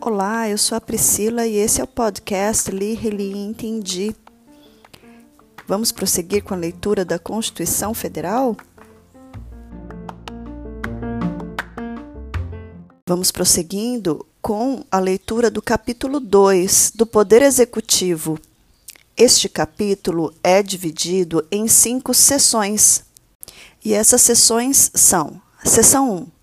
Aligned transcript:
Olá, 0.00 0.48
eu 0.48 0.58
sou 0.58 0.76
a 0.76 0.80
Priscila 0.80 1.46
e 1.46 1.54
esse 1.54 1.80
é 1.80 1.84
o 1.84 1.86
podcast 1.86 2.68
Li, 2.68 2.94
Reli 2.94 3.32
e 3.32 3.38
Entendi. 3.38 4.16
Vamos 5.68 5.92
prosseguir 5.92 6.42
com 6.42 6.52
a 6.52 6.56
leitura 6.56 7.04
da 7.04 7.16
Constituição 7.16 7.94
Federal? 7.94 8.56
Vamos 13.06 13.30
prosseguindo 13.30 14.26
com 14.42 14.84
a 14.90 14.98
leitura 14.98 15.48
do 15.48 15.62
capítulo 15.62 16.18
2 16.18 16.90
do 16.96 17.06
Poder 17.06 17.42
Executivo. 17.42 18.36
Este 19.16 19.48
capítulo 19.48 20.34
é 20.42 20.60
dividido 20.60 21.46
em 21.52 21.68
cinco 21.68 22.12
sessões. 22.12 23.08
E 23.84 23.94
essas 23.94 24.22
sessões 24.22 24.90
são: 24.94 25.40
Seção 25.64 26.12
1 26.12 26.40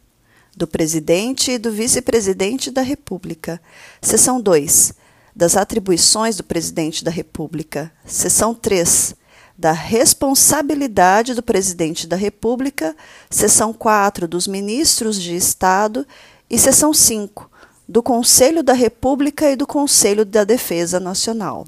do 0.58 0.66
presidente 0.66 1.52
e 1.52 1.58
do 1.60 1.72
vice-presidente 1.72 2.72
da 2.72 2.82
República. 2.82 3.62
Seção 4.02 4.42
2. 4.42 4.92
Das 5.36 5.56
atribuições 5.56 6.36
do 6.36 6.44
presidente 6.44 7.04
da 7.04 7.12
República. 7.12 7.92
Seção 8.04 8.56
3. 8.56 9.16
Da 9.56 9.72
responsabilidade 9.72 11.36
do 11.36 11.44
presidente 11.44 12.08
da 12.08 12.16
República. 12.16 12.96
Seção 13.30 13.72
4. 13.72 14.28
Dos 14.28 14.48
ministros 14.48 15.22
de 15.22 15.36
Estado. 15.36 16.08
E 16.50 16.58
seção 16.58 16.92
5. 16.92 17.52
Do 17.88 18.02
Conselho 18.02 18.64
da 18.64 18.74
República 18.74 19.52
e 19.52 19.56
do 19.56 19.68
Conselho 19.68 20.26
da 20.26 20.44
Defesa 20.44 21.00
Nacional. 21.00 21.68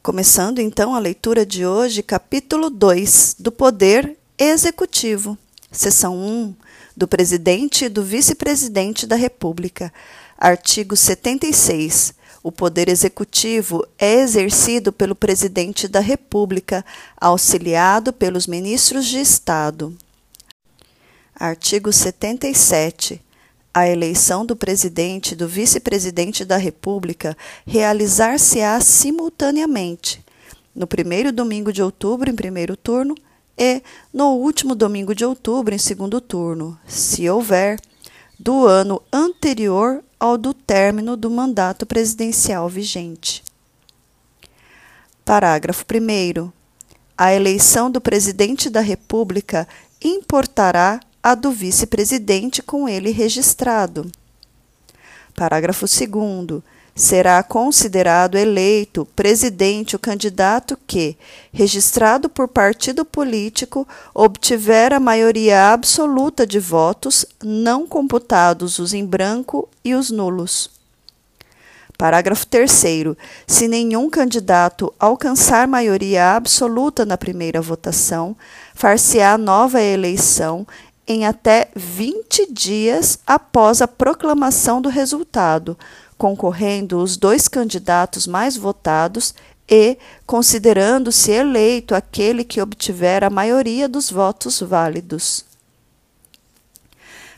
Começando 0.00 0.60
então 0.60 0.94
a 0.94 1.00
leitura 1.00 1.44
de 1.44 1.66
hoje, 1.66 2.04
capítulo 2.04 2.70
2 2.70 3.36
do 3.38 3.50
Poder 3.50 4.16
Executivo. 4.44 5.38
Seção 5.70 6.16
1 6.16 6.56
do 6.96 7.06
presidente 7.06 7.84
e 7.84 7.88
do 7.88 8.02
vice-presidente 8.02 9.06
da 9.06 9.14
República. 9.14 9.92
Artigo 10.36 10.96
76. 10.96 12.12
O 12.42 12.50
poder 12.50 12.88
executivo 12.88 13.86
é 13.96 14.14
exercido 14.14 14.92
pelo 14.92 15.14
presidente 15.14 15.86
da 15.86 16.00
República, 16.00 16.84
auxiliado 17.16 18.12
pelos 18.12 18.48
ministros 18.48 19.06
de 19.06 19.20
Estado. 19.20 19.96
Artigo 21.36 21.92
77. 21.92 23.22
A 23.72 23.88
eleição 23.88 24.44
do 24.44 24.56
presidente 24.56 25.34
e 25.34 25.36
do 25.36 25.46
vice-presidente 25.46 26.44
da 26.44 26.56
República 26.56 27.36
realizar-se-á 27.64 28.80
simultaneamente, 28.80 30.20
no 30.74 30.88
primeiro 30.88 31.30
domingo 31.30 31.72
de 31.72 31.80
outubro, 31.80 32.28
em 32.28 32.34
primeiro 32.34 32.76
turno, 32.76 33.14
e 33.56 33.82
no 34.12 34.36
último 34.36 34.74
domingo 34.74 35.14
de 35.14 35.24
outubro, 35.24 35.74
em 35.74 35.78
segundo 35.78 36.20
turno, 36.20 36.78
se 36.86 37.28
houver, 37.28 37.78
do 38.38 38.66
ano 38.66 39.00
anterior 39.12 40.02
ao 40.18 40.36
do 40.36 40.52
término 40.52 41.16
do 41.16 41.30
mandato 41.30 41.86
presidencial 41.86 42.68
vigente. 42.68 43.44
Parágrafo 45.24 45.84
1. 45.84 46.50
A 47.16 47.32
eleição 47.32 47.90
do 47.90 48.00
presidente 48.00 48.68
da 48.68 48.80
República 48.80 49.68
importará 50.02 50.98
a 51.22 51.36
do 51.36 51.52
vice-presidente 51.52 52.62
com 52.62 52.88
ele 52.88 53.12
registrado. 53.12 54.10
Parágrafo 55.36 55.86
2 55.86 56.62
será 56.94 57.42
considerado 57.42 58.36
eleito 58.36 59.06
presidente 59.16 59.96
o 59.96 59.98
candidato 59.98 60.78
que, 60.86 61.16
registrado 61.52 62.28
por 62.28 62.48
partido 62.48 63.04
político, 63.04 63.86
obtiver 64.14 64.92
a 64.92 65.00
maioria 65.00 65.72
absoluta 65.72 66.46
de 66.46 66.58
votos, 66.58 67.24
não 67.42 67.86
computados 67.86 68.78
os 68.78 68.92
em 68.92 69.04
branco 69.04 69.68
e 69.84 69.94
os 69.94 70.10
nulos. 70.10 70.70
Parágrafo 71.96 72.46
3. 72.46 72.84
Se 73.46 73.68
nenhum 73.68 74.10
candidato 74.10 74.92
alcançar 74.98 75.68
maioria 75.68 76.34
absoluta 76.34 77.06
na 77.06 77.16
primeira 77.16 77.60
votação, 77.60 78.36
far-se-á 78.74 79.38
nova 79.38 79.80
eleição 79.80 80.66
em 81.06 81.26
até 81.26 81.68
20 81.74 82.52
dias 82.52 83.18
após 83.26 83.82
a 83.82 83.88
proclamação 83.88 84.80
do 84.80 84.88
resultado, 84.88 85.76
concorrendo 86.22 86.98
os 86.98 87.16
dois 87.16 87.48
candidatos 87.48 88.28
mais 88.28 88.56
votados 88.56 89.34
e 89.68 89.98
considerando-se 90.24 91.32
eleito 91.32 91.96
aquele 91.96 92.44
que 92.44 92.62
obtiver 92.62 93.24
a 93.24 93.28
maioria 93.28 93.88
dos 93.88 94.08
votos 94.08 94.60
válidos. 94.60 95.44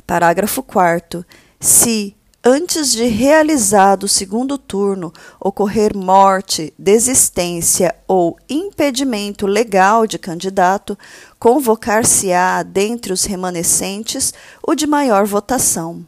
Parágrafo 0.06 0.62
4. 0.62 1.24
Se, 1.58 2.14
antes 2.44 2.92
de 2.92 3.06
realizado 3.06 4.04
o 4.04 4.08
segundo 4.08 4.58
turno, 4.58 5.14
ocorrer 5.40 5.96
morte, 5.96 6.74
desistência 6.78 7.94
ou 8.06 8.38
impedimento 8.50 9.46
legal 9.46 10.06
de 10.06 10.18
candidato, 10.18 10.98
convocar-se-á 11.38 12.62
dentre 12.62 13.14
os 13.14 13.24
remanescentes 13.24 14.34
o 14.62 14.74
de 14.74 14.86
maior 14.86 15.24
votação. 15.24 16.04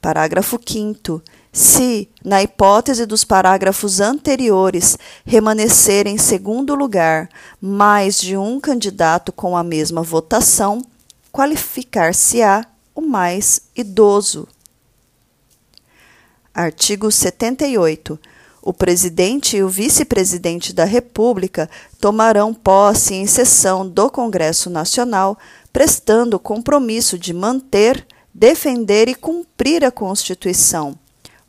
Parágrafo 0.00 0.58
5. 0.64 1.22
Se, 1.52 2.08
na 2.24 2.42
hipótese 2.42 3.06
dos 3.06 3.24
parágrafos 3.24 4.00
anteriores, 4.00 4.98
remanescer 5.24 6.06
em 6.06 6.18
segundo 6.18 6.74
lugar 6.74 7.28
mais 7.60 8.20
de 8.20 8.36
um 8.36 8.60
candidato 8.60 9.32
com 9.32 9.56
a 9.56 9.64
mesma 9.64 10.02
votação, 10.02 10.84
qualificar-se-á 11.32 12.66
o 12.94 13.00
mais 13.00 13.62
idoso. 13.74 14.46
Artigo 16.54 17.10
78. 17.10 18.18
O 18.62 18.72
presidente 18.72 19.56
e 19.56 19.62
o 19.62 19.68
vice-presidente 19.68 20.72
da 20.72 20.84
República 20.84 21.70
tomarão 22.00 22.52
posse 22.52 23.14
em 23.14 23.26
sessão 23.26 23.88
do 23.88 24.10
Congresso 24.10 24.68
Nacional, 24.68 25.38
prestando 25.72 26.38
compromisso 26.38 27.16
de 27.16 27.32
manter 27.32 28.04
defender 28.38 29.08
e 29.08 29.14
cumprir 29.14 29.82
a 29.82 29.90
Constituição, 29.90 30.94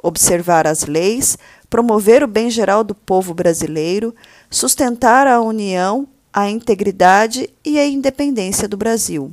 observar 0.02 0.66
as 0.66 0.86
leis, 0.86 1.38
promover 1.70 2.24
o 2.24 2.28
bem 2.28 2.50
geral 2.50 2.82
do 2.82 2.96
povo 2.96 3.34
brasileiro, 3.34 4.16
sustentar 4.50 5.28
a 5.28 5.42
união, 5.42 6.08
a 6.32 6.50
integridade 6.50 7.50
e 7.66 7.78
a 7.78 7.86
independência 7.86 8.70
do 8.70 8.78
Brasil. 8.78 9.32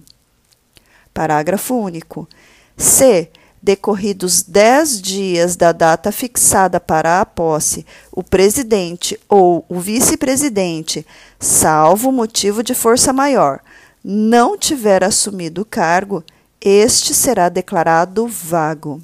Parágrafo 1.13 1.77
único. 1.77 2.29
Se, 2.77 3.31
decorridos 3.63 4.43
dez 4.43 5.01
dias 5.01 5.55
da 5.55 5.71
data 5.71 6.11
fixada 6.11 6.81
para 6.81 7.21
a 7.21 7.25
posse, 7.25 7.87
o 8.11 8.25
presidente 8.25 9.17
ou 9.29 9.65
o 9.69 9.79
vice-presidente, 9.79 11.07
salvo 11.39 12.11
motivo 12.11 12.65
de 12.65 12.75
força 12.75 13.13
maior, 13.13 13.61
não 14.03 14.59
tiver 14.59 15.05
assumido 15.05 15.63
o 15.63 15.65
cargo, 15.65 16.25
este 16.67 17.13
será 17.13 17.51
declarado 17.51 18.27
vago. 18.27 19.03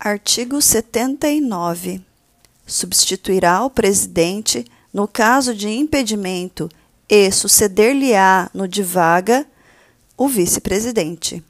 Artigo 0.00 0.60
79. 0.60 2.02
Substituirá 2.66 3.62
o 3.64 3.70
presidente 3.70 4.64
no 4.92 5.06
caso 5.06 5.54
de 5.54 5.68
impedimento 5.68 6.68
e 7.08 7.30
suceder-lhe-á 7.30 8.50
no 8.52 8.66
de 8.66 8.82
vaga 8.82 9.46
o 10.16 10.26
vice-presidente. 10.26 11.40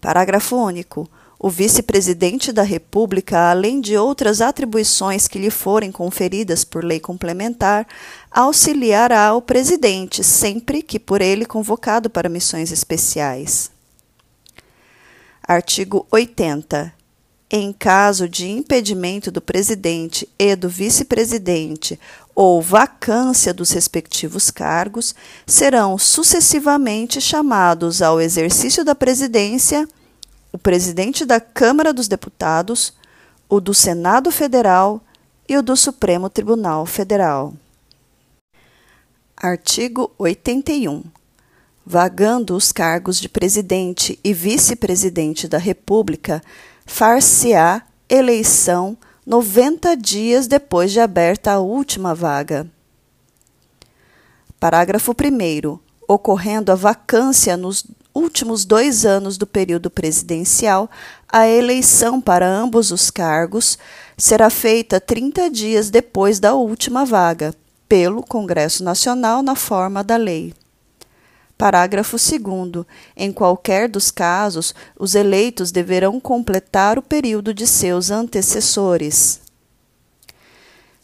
Parágrafo 0.00 0.56
único. 0.56 1.08
O 1.40 1.48
vice-presidente 1.48 2.50
da 2.50 2.64
República, 2.64 3.50
além 3.50 3.80
de 3.80 3.96
outras 3.96 4.40
atribuições 4.40 5.28
que 5.28 5.38
lhe 5.38 5.50
forem 5.50 5.92
conferidas 5.92 6.64
por 6.64 6.82
lei 6.82 6.98
complementar, 6.98 7.86
auxiliará 8.28 9.32
o 9.34 9.40
presidente 9.40 10.24
sempre 10.24 10.82
que 10.82 10.98
por 10.98 11.20
ele 11.20 11.46
convocado 11.46 12.10
para 12.10 12.28
missões 12.28 12.72
especiais. 12.72 13.70
Artigo 15.46 16.04
80. 16.10 16.92
Em 17.50 17.72
caso 17.72 18.28
de 18.28 18.50
impedimento 18.50 19.30
do 19.30 19.40
presidente 19.40 20.28
e 20.38 20.56
do 20.56 20.68
vice-presidente 20.68 21.98
ou 22.34 22.60
vacância 22.60 23.54
dos 23.54 23.70
respectivos 23.70 24.50
cargos, 24.50 25.14
serão 25.46 25.96
sucessivamente 25.96 27.20
chamados 27.20 28.02
ao 28.02 28.20
exercício 28.20 28.84
da 28.84 28.94
presidência 28.94 29.88
o 30.58 30.60
presidente 30.60 31.24
da 31.24 31.40
Câmara 31.40 31.92
dos 31.92 32.08
Deputados, 32.08 32.92
o 33.48 33.60
do 33.60 33.72
Senado 33.72 34.28
Federal 34.32 35.00
e 35.48 35.56
o 35.56 35.62
do 35.62 35.76
Supremo 35.76 36.28
Tribunal 36.28 36.84
Federal. 36.84 37.54
Artigo 39.36 40.10
81. 40.18 41.04
Vagando 41.86 42.56
os 42.56 42.72
cargos 42.72 43.20
de 43.20 43.28
presidente 43.28 44.18
e 44.24 44.34
vice-presidente 44.34 45.46
da 45.46 45.58
República, 45.58 46.42
far-se-á 46.84 47.82
eleição 48.08 48.98
90 49.24 49.96
dias 49.96 50.48
depois 50.48 50.90
de 50.90 50.98
aberta 50.98 51.52
a 51.52 51.60
última 51.60 52.16
vaga. 52.16 52.68
Parágrafo 54.58 55.12
1. 55.12 55.78
Ocorrendo 56.08 56.72
a 56.72 56.74
vacância 56.74 57.56
nos 57.56 57.86
últimos 58.18 58.64
dois 58.64 59.06
anos 59.06 59.38
do 59.38 59.46
período 59.46 59.88
presidencial, 59.88 60.90
a 61.28 61.46
eleição 61.48 62.20
para 62.20 62.46
ambos 62.46 62.90
os 62.90 63.10
cargos 63.10 63.78
será 64.16 64.50
feita 64.50 65.00
30 65.00 65.48
dias 65.48 65.90
depois 65.90 66.40
da 66.40 66.54
última 66.54 67.04
vaga, 67.04 67.54
pelo 67.88 68.22
Congresso 68.22 68.82
Nacional 68.82 69.42
na 69.42 69.54
forma 69.54 70.02
da 70.02 70.16
lei. 70.16 70.52
Parágrafo 71.56 72.16
2. 72.16 72.84
Em 73.16 73.32
qualquer 73.32 73.88
dos 73.88 74.10
casos, 74.10 74.74
os 74.98 75.14
eleitos 75.14 75.72
deverão 75.72 76.20
completar 76.20 76.98
o 76.98 77.02
período 77.02 77.52
de 77.52 77.66
seus 77.66 78.10
antecessores. 78.10 79.47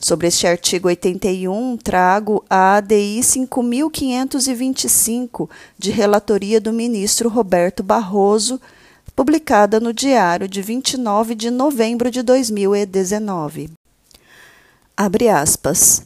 Sobre 0.05 0.29
este 0.29 0.47
artigo 0.47 0.87
81, 0.89 1.79
trago 1.79 2.45
a 2.51 2.77
ADI 2.77 3.23
5525, 3.23 5.49
de 5.79 5.91
relatoria 5.91 6.61
do 6.61 6.75
ministro 6.75 7.31
Roberto 7.31 7.83
Barroso, 7.83 8.61
publicada 9.17 9.81
no 9.81 9.95
Diário 9.95 10.47
de 10.47 10.61
29 10.61 11.35
de 11.35 11.51
novembro 11.51 12.11
de 12.11 12.21
2019. 12.21 13.71
Abre 14.95 15.31
aspas. 15.31 16.03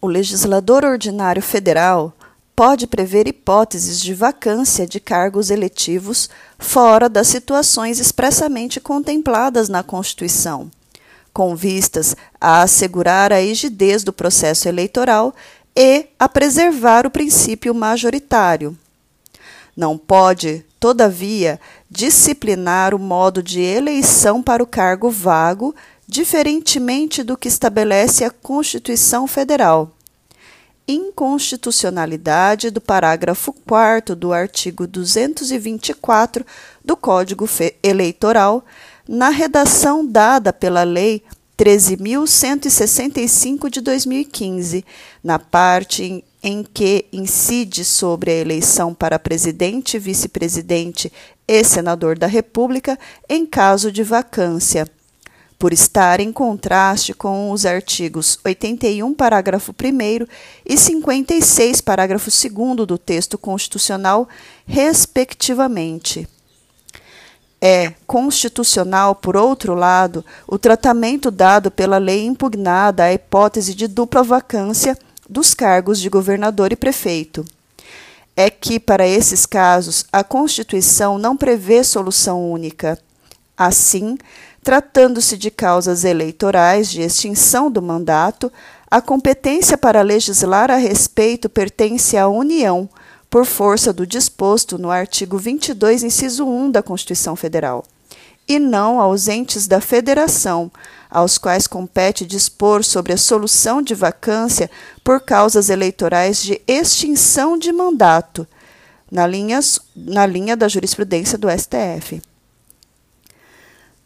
O 0.00 0.06
legislador 0.06 0.84
ordinário 0.84 1.42
federal 1.42 2.14
pode 2.54 2.86
prever 2.86 3.26
hipóteses 3.26 4.00
de 4.00 4.14
vacância 4.14 4.86
de 4.86 5.00
cargos 5.00 5.50
eletivos 5.50 6.30
fora 6.56 7.08
das 7.08 7.26
situações 7.26 7.98
expressamente 7.98 8.78
contempladas 8.78 9.68
na 9.68 9.82
Constituição 9.82 10.70
com 11.32 11.54
vistas 11.54 12.16
a 12.40 12.62
assegurar 12.62 13.32
a 13.32 13.38
rigidez 13.38 14.02
do 14.02 14.12
processo 14.12 14.68
eleitoral 14.68 15.34
e 15.76 16.06
a 16.18 16.28
preservar 16.28 17.06
o 17.06 17.10
princípio 17.10 17.74
majoritário. 17.74 18.76
Não 19.76 19.96
pode, 19.96 20.64
todavia, 20.78 21.60
disciplinar 21.88 22.94
o 22.94 22.98
modo 22.98 23.42
de 23.42 23.60
eleição 23.60 24.42
para 24.42 24.62
o 24.62 24.66
cargo 24.66 25.10
vago, 25.10 25.74
diferentemente 26.06 27.22
do 27.22 27.36
que 27.36 27.48
estabelece 27.48 28.24
a 28.24 28.30
Constituição 28.30 29.26
Federal. 29.26 29.92
Inconstitucionalidade 30.88 32.68
do 32.68 32.80
parágrafo 32.80 33.52
4 33.52 34.16
do 34.16 34.32
artigo 34.32 34.88
224 34.88 36.44
do 36.84 36.96
Código 36.96 37.48
Eleitoral 37.80 38.64
na 39.10 39.28
redação 39.30 40.06
dada 40.06 40.52
pela 40.52 40.84
Lei 40.84 41.24
13.165 41.58 43.68
de 43.68 43.80
2015, 43.80 44.84
na 45.22 45.36
parte 45.36 46.24
em 46.40 46.62
que 46.62 47.06
incide 47.12 47.84
sobre 47.84 48.30
a 48.30 48.34
eleição 48.34 48.94
para 48.94 49.18
presidente, 49.18 49.98
vice-presidente 49.98 51.12
e 51.48 51.64
senador 51.64 52.16
da 52.16 52.28
República 52.28 52.96
em 53.28 53.44
caso 53.44 53.90
de 53.90 54.04
vacância, 54.04 54.86
por 55.58 55.72
estar 55.72 56.20
em 56.20 56.32
contraste 56.32 57.12
com 57.12 57.50
os 57.50 57.66
artigos 57.66 58.38
81, 58.44 59.12
parágrafo 59.12 59.72
1 59.72 59.74
e 60.64 60.76
56, 60.76 61.80
parágrafo 61.80 62.30
2 62.30 62.86
do 62.86 62.96
texto 62.96 63.36
constitucional, 63.36 64.28
respectivamente. 64.64 66.28
É 67.62 67.92
constitucional, 68.06 69.14
por 69.14 69.36
outro 69.36 69.74
lado, 69.74 70.24
o 70.46 70.58
tratamento 70.58 71.30
dado 71.30 71.70
pela 71.70 71.98
lei 71.98 72.24
impugnada 72.24 73.04
à 73.04 73.12
hipótese 73.12 73.74
de 73.74 73.86
dupla 73.86 74.22
vacância 74.22 74.96
dos 75.28 75.52
cargos 75.52 76.00
de 76.00 76.08
governador 76.08 76.72
e 76.72 76.76
prefeito. 76.76 77.44
É 78.34 78.48
que, 78.48 78.80
para 78.80 79.06
esses 79.06 79.44
casos, 79.44 80.06
a 80.10 80.24
Constituição 80.24 81.18
não 81.18 81.36
prevê 81.36 81.84
solução 81.84 82.50
única. 82.50 82.98
Assim, 83.54 84.16
tratando-se 84.62 85.36
de 85.36 85.50
causas 85.50 86.02
eleitorais 86.02 86.90
de 86.90 87.02
extinção 87.02 87.70
do 87.70 87.82
mandato, 87.82 88.50
a 88.90 89.02
competência 89.02 89.76
para 89.76 90.00
legislar 90.00 90.70
a 90.70 90.76
respeito 90.76 91.48
pertence 91.48 92.16
à 92.16 92.26
União 92.26 92.88
por 93.30 93.46
força 93.46 93.92
do 93.92 94.04
disposto 94.04 94.76
no 94.76 94.90
artigo 94.90 95.38
22, 95.38 96.02
inciso 96.02 96.44
1 96.44 96.72
da 96.72 96.82
Constituição 96.82 97.36
Federal, 97.36 97.84
e 98.48 98.58
não 98.58 99.00
aos 99.00 99.28
entes 99.28 99.68
da 99.68 99.80
Federação, 99.80 100.70
aos 101.08 101.38
quais 101.38 101.68
compete 101.68 102.26
dispor 102.26 102.82
sobre 102.82 103.12
a 103.12 103.16
solução 103.16 103.80
de 103.80 103.94
vacância 103.94 104.68
por 105.04 105.20
causas 105.20 105.70
eleitorais 105.70 106.42
de 106.42 106.60
extinção 106.66 107.56
de 107.56 107.72
mandato, 107.72 108.44
na 109.08 109.26
linha, 109.28 109.60
na 109.94 110.26
linha 110.26 110.56
da 110.56 110.66
jurisprudência 110.66 111.38
do 111.38 111.48
STF. 111.48 112.20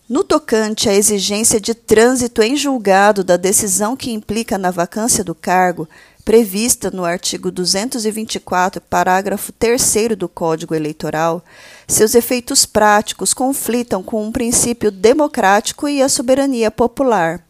No 0.06 0.23
tocante 0.23 0.87
à 0.87 0.94
exigência 0.94 1.59
de 1.59 1.75
trânsito 1.75 2.43
em 2.43 2.56
julgado 2.56 3.25
da 3.25 3.38
decisão 3.38 3.97
que 3.97 4.12
implica 4.12 4.59
na 4.59 4.70
vacância 4.70 5.25
do 5.25 5.35
cargo, 5.35 5.88
prevista 6.25 6.91
no 6.91 7.05
artigo 7.05 7.50
224, 7.50 8.81
parágrafo 8.81 9.53
3 9.53 10.17
do 10.17 10.29
Código 10.29 10.75
Eleitoral, 10.75 11.44
seus 11.87 12.15
efeitos 12.15 12.65
práticos 12.65 13.35
conflitam 13.35 14.03
com 14.03 14.25
um 14.25 14.32
princípio 14.32 14.91
democrático 14.91 15.87
e 15.87 16.00
a 16.00 16.09
soberania 16.09 16.71
popular. 16.71 17.44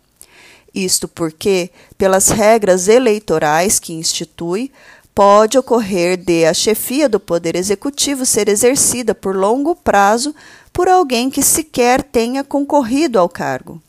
Isto 0.75 1.07
porque, 1.07 1.71
pelas 1.97 2.29
regras 2.29 2.89
eleitorais 2.89 3.79
que 3.79 3.93
institui, 3.93 4.73
pode 5.15 5.57
ocorrer 5.57 6.17
de 6.17 6.45
a 6.45 6.53
chefia 6.53 7.09
do 7.09 7.21
Poder 7.21 7.55
Executivo 7.55 8.27
ser 8.27 8.49
exercida 8.49 9.15
por 9.15 9.37
longo 9.37 9.77
prazo 9.77 10.35
por 10.73 10.89
alguém 10.89 11.31
que 11.31 11.43
sequer 11.43 12.03
tenha 12.03 12.43
concorrido 12.43 13.21
ao 13.21 13.29
cargo. 13.29 13.81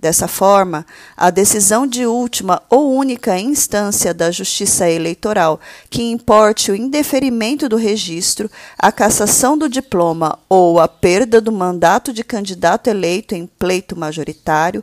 Dessa 0.00 0.26
forma, 0.26 0.86
a 1.14 1.28
decisão 1.28 1.86
de 1.86 2.06
última 2.06 2.62
ou 2.70 2.96
única 2.96 3.38
instância 3.38 4.14
da 4.14 4.30
Justiça 4.30 4.88
Eleitoral 4.88 5.60
que 5.90 6.02
importe 6.10 6.70
o 6.70 6.74
indeferimento 6.74 7.68
do 7.68 7.76
registro, 7.76 8.50
a 8.78 8.90
cassação 8.90 9.58
do 9.58 9.68
diploma 9.68 10.38
ou 10.48 10.80
a 10.80 10.88
perda 10.88 11.38
do 11.38 11.52
mandato 11.52 12.14
de 12.14 12.24
candidato 12.24 12.86
eleito 12.88 13.34
em 13.34 13.46
pleito 13.46 13.94
majoritário, 13.94 14.82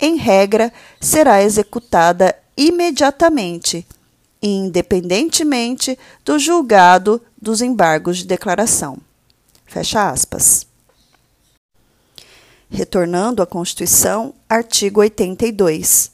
em 0.00 0.16
regra, 0.16 0.72
será 0.98 1.42
executada 1.42 2.34
imediatamente, 2.56 3.86
independentemente 4.42 5.98
do 6.24 6.38
julgado 6.38 7.20
dos 7.36 7.60
embargos 7.60 8.16
de 8.16 8.24
declaração. 8.24 8.96
Fecha 9.66 10.08
aspas. 10.08 10.66
Retornando 12.74 13.40
à 13.40 13.46
Constituição, 13.46 14.34
artigo 14.48 14.98
82. 14.98 16.10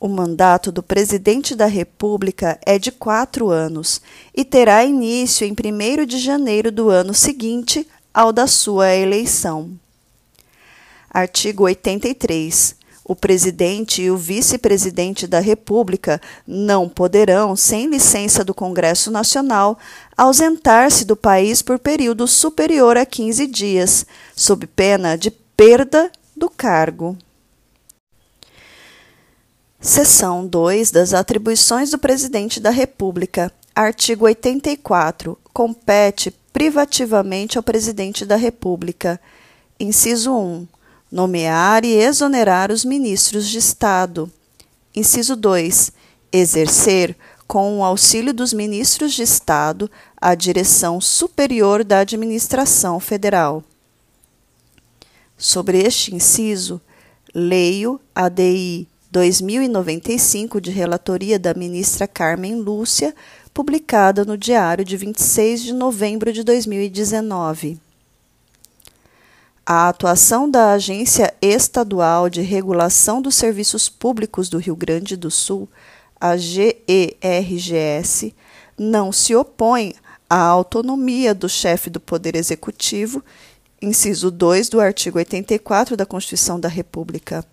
O 0.00 0.08
mandato 0.08 0.72
do 0.72 0.82
presidente 0.82 1.54
da 1.54 1.66
República 1.66 2.58
é 2.64 2.78
de 2.78 2.90
quatro 2.90 3.50
anos 3.50 4.00
e 4.34 4.42
terá 4.42 4.82
início 4.82 5.46
em 5.46 5.52
1 5.52 6.06
de 6.06 6.16
janeiro 6.18 6.72
do 6.72 6.88
ano 6.88 7.12
seguinte 7.12 7.86
ao 8.14 8.32
da 8.32 8.46
sua 8.46 8.96
eleição. 8.96 9.72
Artigo 11.10 11.64
83. 11.64 12.74
O 13.04 13.14
presidente 13.14 14.00
e 14.00 14.10
o 14.10 14.16
vice-presidente 14.16 15.26
da 15.26 15.40
República 15.40 16.18
não 16.46 16.88
poderão, 16.88 17.54
sem 17.54 17.86
licença 17.86 18.42
do 18.42 18.54
Congresso 18.54 19.10
Nacional, 19.10 19.78
ausentar-se 20.16 21.04
do 21.04 21.16
país 21.16 21.60
por 21.60 21.78
período 21.78 22.26
superior 22.26 22.96
a 22.96 23.04
15 23.04 23.46
dias, 23.46 24.06
sob 24.34 24.66
pena 24.66 25.14
de 25.14 25.30
perda 25.58 26.12
do 26.36 26.48
cargo. 26.48 27.18
Seção 29.80 30.46
2 30.46 30.92
das 30.92 31.12
atribuições 31.12 31.90
do 31.90 31.98
Presidente 31.98 32.60
da 32.60 32.70
República. 32.70 33.52
Artigo 33.74 34.26
84. 34.26 35.36
Compete 35.52 36.32
privativamente 36.52 37.58
ao 37.58 37.64
Presidente 37.64 38.24
da 38.24 38.36
República. 38.36 39.20
Inciso 39.80 40.32
1. 40.32 40.68
Nomear 41.10 41.84
e 41.84 41.92
exonerar 41.92 42.70
os 42.70 42.84
ministros 42.84 43.48
de 43.48 43.58
Estado. 43.58 44.30
Inciso 44.94 45.34
2. 45.34 45.90
Exercer, 46.30 47.16
com 47.48 47.80
o 47.80 47.82
auxílio 47.82 48.32
dos 48.32 48.52
ministros 48.52 49.12
de 49.12 49.22
Estado, 49.22 49.90
a 50.20 50.36
direção 50.36 51.00
superior 51.00 51.82
da 51.82 51.98
administração 51.98 53.00
federal. 53.00 53.64
Sobre 55.40 55.78
este 55.78 56.12
inciso, 56.12 56.80
leio 57.32 58.00
a 58.12 58.28
DI 58.28 58.88
2095 59.12 60.60
de 60.60 60.72
relatoria 60.72 61.38
da 61.38 61.54
ministra 61.54 62.08
Carmen 62.08 62.56
Lúcia, 62.56 63.14
publicada 63.54 64.24
no 64.24 64.36
Diário 64.36 64.84
de 64.84 64.96
26 64.96 65.62
de 65.62 65.72
novembro 65.72 66.32
de 66.32 66.42
2019. 66.42 67.78
A 69.64 69.88
atuação 69.88 70.50
da 70.50 70.72
Agência 70.72 71.32
Estadual 71.40 72.28
de 72.28 72.40
Regulação 72.40 73.22
dos 73.22 73.36
Serviços 73.36 73.88
Públicos 73.88 74.48
do 74.48 74.58
Rio 74.58 74.74
Grande 74.74 75.16
do 75.16 75.30
Sul, 75.30 75.68
a 76.20 76.36
GERGS, 76.36 76.74
não 78.76 79.12
se 79.12 79.36
opõe 79.36 79.94
à 80.28 80.40
autonomia 80.42 81.32
do 81.32 81.48
chefe 81.48 81.88
do 81.88 82.00
Poder 82.00 82.34
Executivo, 82.34 83.22
inciso 83.80 84.30
2 84.30 84.68
do 84.68 84.80
artigo 84.80 85.18
84 85.18 85.96
da 85.96 86.04
Constituição 86.04 86.58
da 86.58 86.68
República. 86.68 87.44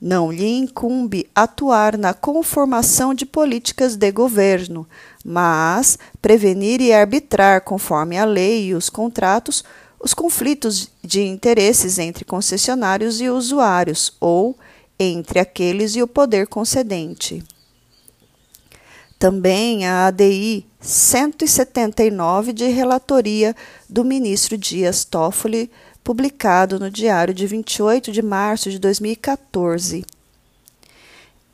Não 0.00 0.32
lhe 0.32 0.48
incumbe 0.48 1.28
atuar 1.32 1.96
na 1.96 2.12
conformação 2.12 3.14
de 3.14 3.24
políticas 3.24 3.94
de 3.94 4.10
governo, 4.10 4.86
mas 5.24 5.96
prevenir 6.20 6.80
e 6.80 6.92
arbitrar, 6.92 7.60
conforme 7.60 8.18
a 8.18 8.24
lei 8.24 8.66
e 8.66 8.74
os 8.74 8.90
contratos, 8.90 9.62
os 10.00 10.12
conflitos 10.12 10.90
de 11.04 11.22
interesses 11.22 12.00
entre 12.00 12.24
concessionários 12.24 13.20
e 13.20 13.30
usuários, 13.30 14.16
ou 14.20 14.58
entre 14.98 15.38
aqueles 15.38 15.94
e 15.94 16.02
o 16.02 16.08
poder 16.08 16.48
concedente. 16.48 17.44
Também 19.22 19.86
a 19.86 20.08
ADI 20.08 20.66
179 20.80 22.52
de 22.52 22.66
relatoria 22.66 23.54
do 23.88 24.04
ministro 24.04 24.58
Dias 24.58 25.04
Toffoli, 25.04 25.70
publicado 26.02 26.80
no 26.80 26.90
Diário 26.90 27.32
de 27.32 27.46
28 27.46 28.10
de 28.10 28.20
março 28.20 28.68
de 28.68 28.80
2014. 28.80 30.04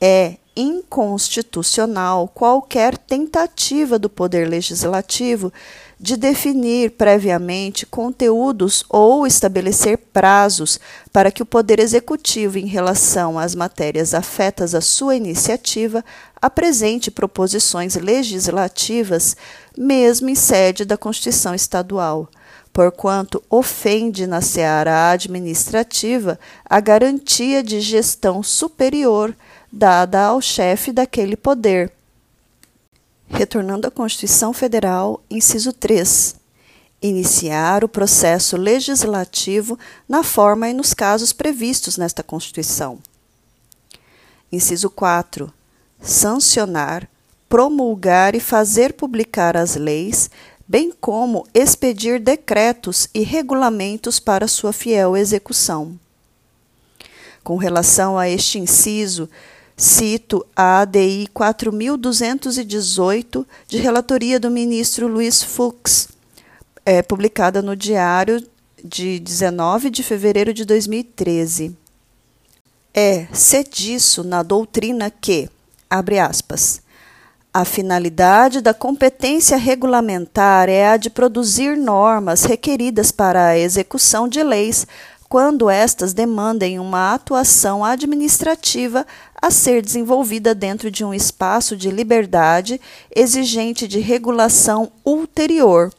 É 0.00 0.36
inconstitucional 0.56 2.26
qualquer 2.28 2.96
tentativa 2.96 3.98
do 3.98 4.08
Poder 4.08 4.48
Legislativo 4.48 5.52
de 6.00 6.16
definir 6.16 6.92
previamente 6.92 7.84
conteúdos 7.84 8.84
ou 8.88 9.26
estabelecer 9.26 9.98
prazos 10.12 10.78
para 11.12 11.30
que 11.32 11.42
o 11.42 11.46
Poder 11.46 11.80
Executivo, 11.80 12.58
em 12.58 12.66
relação 12.66 13.38
às 13.38 13.54
matérias 13.54 14.14
afetas 14.14 14.74
à 14.74 14.80
sua 14.80 15.16
iniciativa, 15.16 16.04
apresente 16.40 17.10
proposições 17.10 17.96
legislativas, 17.96 19.36
mesmo 19.76 20.28
em 20.28 20.36
sede 20.36 20.84
da 20.84 20.96
Constituição 20.96 21.52
Estadual, 21.52 22.28
porquanto 22.72 23.42
ofende 23.50 24.24
na 24.24 24.40
seara 24.40 25.10
administrativa 25.10 26.38
a 26.64 26.78
garantia 26.78 27.60
de 27.60 27.80
gestão 27.80 28.40
superior 28.40 29.34
dada 29.72 30.26
ao 30.26 30.40
chefe 30.40 30.92
daquele 30.92 31.36
poder 31.36 31.97
Retornando 33.30 33.86
à 33.86 33.90
Constituição 33.90 34.52
Federal, 34.52 35.22
inciso 35.30 35.72
3. 35.72 36.36
Iniciar 37.00 37.84
o 37.84 37.88
processo 37.88 38.56
legislativo 38.56 39.78
na 40.08 40.22
forma 40.22 40.68
e 40.68 40.72
nos 40.72 40.94
casos 40.94 41.32
previstos 41.32 41.96
nesta 41.96 42.22
Constituição. 42.22 42.98
Inciso 44.50 44.90
4. 44.90 45.52
Sancionar, 46.00 47.08
promulgar 47.48 48.34
e 48.34 48.40
fazer 48.40 48.94
publicar 48.94 49.56
as 49.56 49.76
leis, 49.76 50.30
bem 50.66 50.90
como 50.90 51.46
expedir 51.54 52.18
decretos 52.18 53.08
e 53.14 53.22
regulamentos 53.22 54.18
para 54.18 54.48
sua 54.48 54.72
fiel 54.72 55.16
execução. 55.16 55.98
Com 57.44 57.56
relação 57.56 58.18
a 58.18 58.28
este 58.28 58.58
inciso, 58.58 59.28
Cito 59.80 60.44
a 60.56 60.80
ADI 60.80 61.28
4218, 61.32 63.46
de 63.68 63.78
relatoria 63.78 64.40
do 64.40 64.50
ministro 64.50 65.06
Luiz 65.06 65.40
Fux, 65.40 66.08
é, 66.84 67.00
publicada 67.00 67.62
no 67.62 67.76
Diário 67.76 68.44
de 68.84 69.20
19 69.20 69.90
de 69.90 70.02
fevereiro 70.02 70.52
de 70.52 70.64
2013. 70.64 71.76
É 72.92 73.28
disso 73.70 74.24
na 74.24 74.42
doutrina 74.42 75.12
que, 75.12 75.48
abre 75.88 76.18
aspas, 76.18 76.82
a 77.54 77.64
finalidade 77.64 78.60
da 78.60 78.74
competência 78.74 79.56
regulamentar 79.56 80.68
é 80.68 80.88
a 80.88 80.96
de 80.96 81.08
produzir 81.08 81.76
normas 81.76 82.42
requeridas 82.42 83.12
para 83.12 83.50
a 83.50 83.58
execução 83.58 84.26
de 84.26 84.42
leis 84.42 84.88
quando 85.28 85.68
estas 85.68 86.14
demandem 86.14 86.78
uma 86.78 87.12
atuação 87.12 87.84
administrativa 87.84 89.06
a 89.40 89.50
ser 89.50 89.82
desenvolvida 89.82 90.54
dentro 90.54 90.90
de 90.90 91.04
um 91.04 91.12
espaço 91.12 91.76
de 91.76 91.90
liberdade 91.90 92.80
exigente 93.14 93.86
de 93.86 94.00
regulação 94.00 94.90
ulterior, 95.04 95.92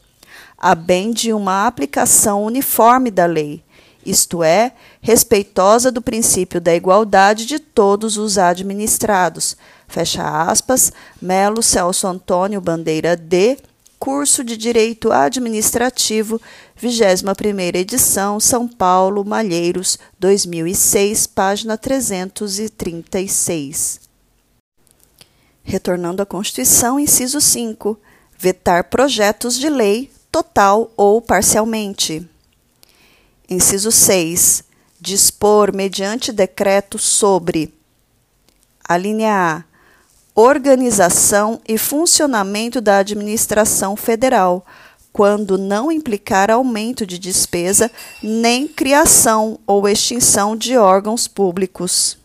a 0.57 0.73
bem 0.73 1.11
de 1.11 1.31
uma 1.31 1.67
aplicação 1.67 2.43
uniforme 2.43 3.11
da 3.11 3.25
lei, 3.25 3.63
isto 4.05 4.43
é, 4.43 4.71
respeitosa 5.01 5.91
do 5.91 6.01
princípio 6.01 6.59
da 6.59 6.73
igualdade 6.73 7.45
de 7.45 7.59
todos 7.59 8.17
os 8.17 8.37
administrados. 8.37 9.55
Fecha 9.87 10.23
aspas, 10.43 10.91
Melo 11.21 11.61
Celso 11.61 12.07
Antônio 12.07 12.61
Bandeira 12.61 13.15
D, 13.15 13.57
Curso 13.99 14.43
de 14.45 14.55
Direito 14.55 15.11
Administrativo, 15.11 16.39
21ª 16.81 17.75
edição, 17.75 18.39
São 18.39 18.65
Paulo, 18.65 19.25
Malheiros, 19.25 19.99
2006, 20.17 21.27
página 21.27 21.77
336. 21.77 23.99
Retornando 25.61 26.21
à 26.21 26.25
Constituição, 26.25 26.97
inciso 26.97 27.41
5. 27.41 27.99
Vetar 28.37 28.85
projetos 28.85 29.55
de 29.55 29.69
lei, 29.69 30.09
total 30.31 30.89
ou 30.95 31.21
parcialmente. 31.21 32.25
Inciso 33.49 33.91
6. 33.91 34.63
Dispor 34.97 35.75
mediante 35.75 36.31
decreto 36.31 36.97
sobre 36.97 37.73
a 38.87 38.95
linha 38.97 39.33
A 39.33 39.68
organização 40.39 41.59
e 41.67 41.77
funcionamento 41.77 42.79
da 42.79 42.99
administração 42.99 43.97
federal, 43.97 44.65
quando 45.11 45.57
não 45.57 45.91
implicar 45.91 46.49
aumento 46.49 47.05
de 47.05 47.19
despesa 47.19 47.91
nem 48.23 48.65
criação 48.65 49.59
ou 49.67 49.85
extinção 49.85 50.55
de 50.55 50.77
órgãos 50.77 51.27
públicos. 51.27 52.17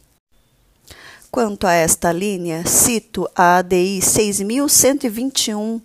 Quanto 1.28 1.66
a 1.66 1.72
esta 1.72 2.12
linha, 2.12 2.64
cito 2.64 3.28
a 3.34 3.56
ADI 3.56 4.00
6121, 4.00 5.80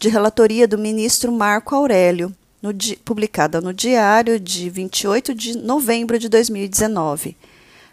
de 0.00 0.08
relatoria 0.08 0.66
do 0.66 0.76
ministro 0.76 1.30
Marco 1.30 1.76
Aurélio, 1.76 2.34
no, 2.60 2.70
publicada 3.04 3.60
no 3.60 3.72
Diário 3.72 4.40
de 4.40 4.68
28 4.68 5.32
de 5.32 5.56
novembro 5.56 6.18
de 6.18 6.28
2019. 6.28 7.36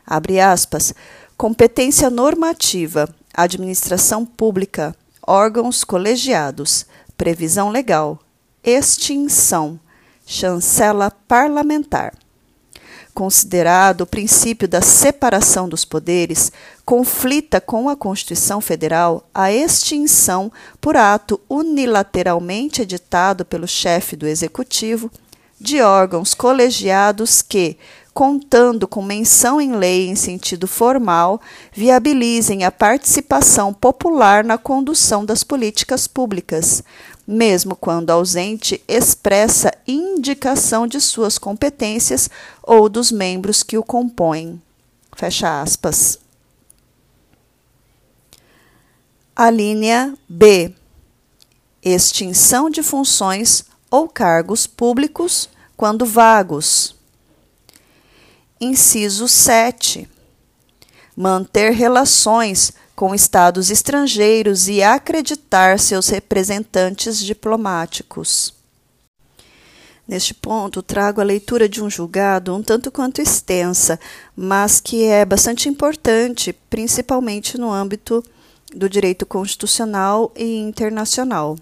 Abre 0.04 0.40
aspas. 0.40 0.96
Competência 1.38 2.10
normativa 2.10 3.08
administração 3.34 4.26
pública, 4.26 4.96
órgãos 5.26 5.84
colegiados, 5.84 6.86
previsão 7.18 7.70
legal, 7.70 8.20
extinção, 8.64 9.80
chancela 10.26 11.12
parlamentar. 11.28 12.14
Considerado 13.14 14.02
o 14.02 14.06
princípio 14.06 14.68
da 14.68 14.80
separação 14.80 15.68
dos 15.68 15.84
poderes, 15.84 16.52
conflita 16.86 17.60
com 17.60 17.90
a 17.90 17.96
Constituição 17.96 18.62
Federal 18.62 19.28
a 19.34 19.52
extinção 19.52 20.52
por 20.80 20.96
ato 20.96 21.42
unilateralmente 21.50 22.84
editado 22.84 23.44
pelo 23.44 23.68
chefe 23.68 24.16
do 24.16 24.28
Executivo 24.28 25.10
de 25.60 25.82
órgãos 25.82 26.36
colegiados 26.36 27.42
que, 27.42 27.78
contando 28.18 28.88
com 28.88 29.04
menção 29.04 29.62
em 29.62 29.76
lei 29.76 30.08
em 30.08 30.16
sentido 30.16 30.68
formal, 30.68 31.40
viabilizem 31.72 32.64
a 32.64 32.72
participação 32.72 33.72
popular 33.72 34.44
na 34.44 34.58
condução 34.58 35.24
das 35.24 35.44
políticas 35.44 36.08
públicas, 36.08 36.84
mesmo 37.28 37.76
quando 37.76 38.10
ausente 38.10 38.84
expressa 38.88 39.72
indicação 39.88 40.88
de 40.88 41.00
suas 41.00 41.38
competências 41.38 42.28
ou 42.64 42.90
dos 42.90 43.12
membros 43.12 43.62
que 43.62 43.78
o 43.78 43.84
compõem. 43.84 44.60
Fecha 45.16 45.62
aspas. 45.62 46.18
A 49.36 49.52
linha 49.52 50.18
B. 50.28 50.74
Extinção 51.84 52.68
de 52.68 52.82
funções 52.82 53.64
ou 53.92 54.10
cargos 54.10 54.66
públicos 54.66 55.48
quando 55.76 56.04
vagos. 56.04 56.97
Inciso 58.60 59.28
7. 59.28 60.10
Manter 61.16 61.72
relações 61.72 62.74
com 62.96 63.14
estados 63.14 63.70
estrangeiros 63.70 64.68
e 64.68 64.82
acreditar 64.82 65.78
seus 65.78 66.10
representantes 66.10 67.20
diplomáticos. 67.20 68.54
Neste 70.08 70.34
ponto, 70.34 70.82
trago 70.82 71.22
a 71.22 71.24
leitura 71.24 71.70
de 71.70 71.84
um 71.84 71.90
julgado 71.90 72.56
um 72.56 72.64
tanto 72.64 72.90
quanto 72.90 73.22
extensa, 73.22 74.00
mas 74.36 74.80
que 74.80 75.04
é 75.04 75.24
bastante 75.24 75.70
importante, 75.70 76.54
principalmente 76.70 77.58
no 77.58 77.72
âmbito 77.72 78.24
do 78.74 78.90
direito 78.90 79.26
constitucional 79.26 80.32
e 80.36 80.58
internacional. 80.58 81.58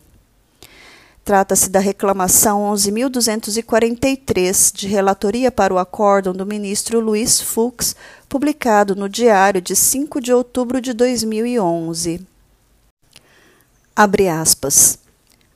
Trata-se 1.26 1.70
da 1.72 1.80
reclamação 1.80 2.72
11.243 2.72 4.72
de 4.72 4.88
relatoria 4.88 5.52
para 5.52 5.74
o 5.74 5.80
acórdão 5.80 6.34
do 6.34 6.46
ministro 6.46 7.00
Luiz 7.00 7.42
Fux, 7.42 7.96
publicado 8.30 8.96
no 8.96 9.10
Diário 9.10 9.60
de 9.60 9.76
5 9.76 10.22
de 10.22 10.32
outubro 10.32 10.80
de 10.80 10.94
2011. 10.94 12.22
Abre 13.96 14.30
aspas. 14.30 15.00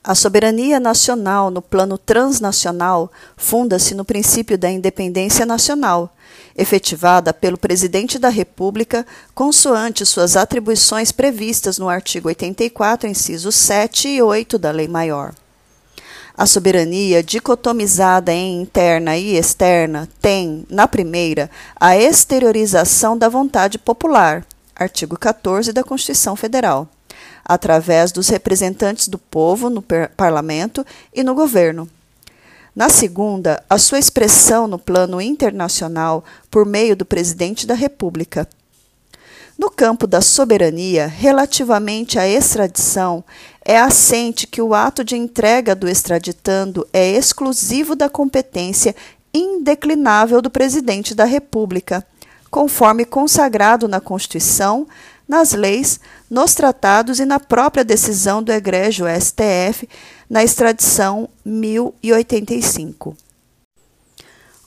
A 0.02 0.12
soberania 0.12 0.80
nacional 0.80 1.52
no 1.52 1.62
plano 1.62 1.96
transnacional 1.96 3.08
funda-se 3.36 3.94
no 3.94 4.04
princípio 4.04 4.58
da 4.58 4.68
independência 4.68 5.46
nacional, 5.46 6.12
efetivada 6.56 7.32
pelo 7.32 7.56
Presidente 7.56 8.18
da 8.18 8.28
República, 8.28 9.06
consoante 9.36 10.04
suas 10.04 10.36
atribuições 10.36 11.12
previstas 11.12 11.78
no 11.78 11.88
artigo 11.88 12.26
84, 12.26 13.08
incisos 13.08 13.54
7 13.54 14.08
e 14.08 14.20
8 14.20 14.58
da 14.58 14.72
Lei 14.72 14.88
Maior. 14.88 15.32
A 16.40 16.46
soberania, 16.46 17.22
dicotomizada 17.22 18.32
em 18.32 18.62
interna 18.62 19.14
e 19.14 19.36
externa, 19.36 20.08
tem, 20.22 20.64
na 20.70 20.88
primeira, 20.88 21.50
a 21.78 21.98
exteriorização 21.98 23.14
da 23.14 23.28
vontade 23.28 23.76
popular, 23.76 24.46
artigo 24.74 25.18
14 25.18 25.70
da 25.70 25.84
Constituição 25.84 26.34
Federal, 26.34 26.88
através 27.44 28.10
dos 28.10 28.30
representantes 28.30 29.06
do 29.06 29.18
povo 29.18 29.68
no 29.68 29.84
parlamento 30.16 30.82
e 31.14 31.22
no 31.22 31.34
governo. 31.34 31.86
Na 32.74 32.88
segunda, 32.88 33.62
a 33.68 33.76
sua 33.76 33.98
expressão 33.98 34.66
no 34.66 34.78
plano 34.78 35.20
internacional 35.20 36.24
por 36.50 36.64
meio 36.64 36.96
do 36.96 37.04
presidente 37.04 37.66
da 37.66 37.74
República. 37.74 38.48
No 39.58 39.70
campo 39.70 40.06
da 40.06 40.22
soberania, 40.22 41.06
relativamente 41.06 42.18
à 42.18 42.26
extradição, 42.26 43.22
é 43.70 43.78
assente 43.78 44.48
que 44.48 44.60
o 44.60 44.74
ato 44.74 45.04
de 45.04 45.14
entrega 45.14 45.76
do 45.76 45.88
extraditando 45.88 46.84
é 46.92 47.08
exclusivo 47.08 47.94
da 47.94 48.08
competência 48.08 48.96
indeclinável 49.32 50.42
do 50.42 50.50
presidente 50.50 51.14
da 51.14 51.24
República, 51.24 52.04
conforme 52.50 53.04
consagrado 53.04 53.86
na 53.86 54.00
Constituição, 54.00 54.88
nas 55.28 55.52
leis, 55.52 56.00
nos 56.28 56.52
tratados 56.52 57.20
e 57.20 57.24
na 57.24 57.38
própria 57.38 57.84
decisão 57.84 58.42
do 58.42 58.50
egrégio 58.50 59.06
STF 59.06 59.88
na 60.28 60.42
extradição 60.42 61.28
1085. 61.44 63.16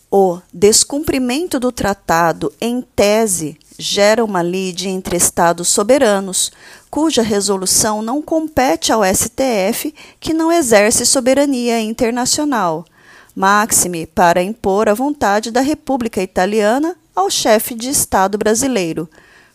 O 0.09 0.39
descumprimento 0.53 1.59
do 1.59 1.73
tratado, 1.73 2.53
em 2.61 2.81
tese, 2.95 3.57
gera 3.77 4.23
uma 4.23 4.41
lide 4.41 4.87
entre 4.87 5.17
Estados 5.17 5.67
soberanos, 5.67 6.51
cuja 6.93 7.23
resolução 7.23 8.03
não 8.03 8.21
compete 8.21 8.93
ao 8.93 9.01
STF, 9.03 9.91
que 10.19 10.31
não 10.31 10.51
exerce 10.51 11.07
soberania 11.07 11.81
internacional, 11.81 12.85
máxime 13.35 14.05
para 14.05 14.43
impor 14.43 14.87
a 14.87 14.93
vontade 14.93 15.49
da 15.49 15.59
República 15.59 16.21
Italiana 16.21 16.95
ao 17.15 17.31
chefe 17.31 17.73
de 17.73 17.89
Estado 17.89 18.37
brasileiro, 18.37 19.09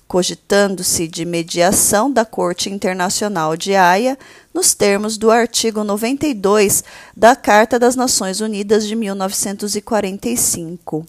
cogitando-se 0.09 1.07
de 1.07 1.25
mediação 1.25 2.11
da 2.11 2.25
Corte 2.25 2.71
Internacional 2.71 3.57
de 3.57 3.76
Haia 3.76 4.18
nos 4.52 4.75
termos 4.75 5.16
do 5.16 5.30
artigo 5.30 5.85
92 5.85 6.83
da 7.16 7.37
Carta 7.37 7.78
das 7.78 7.95
Nações 7.95 8.40
Unidas 8.40 8.85
de 8.85 8.97
1945. 8.97 11.07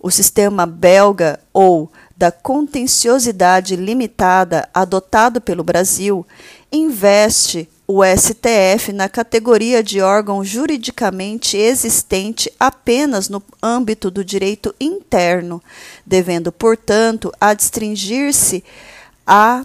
O 0.00 0.08
sistema 0.08 0.66
belga 0.66 1.40
ou 1.52 1.90
da 2.16 2.32
contenciosidade 2.32 3.76
limitada 3.76 4.68
adotado 4.72 5.40
pelo 5.40 5.62
Brasil 5.62 6.26
investe 6.72 7.68
o 7.86 8.02
STF 8.04 8.92
na 8.92 9.08
categoria 9.08 9.82
de 9.82 10.00
órgão 10.00 10.44
juridicamente 10.44 11.56
existente 11.56 12.50
apenas 12.58 13.28
no 13.28 13.40
âmbito 13.62 14.10
do 14.10 14.24
direito 14.24 14.74
interno, 14.80 15.62
devendo, 16.04 16.50
portanto, 16.50 17.32
adstringir-se 17.40 18.64
a 19.24 19.64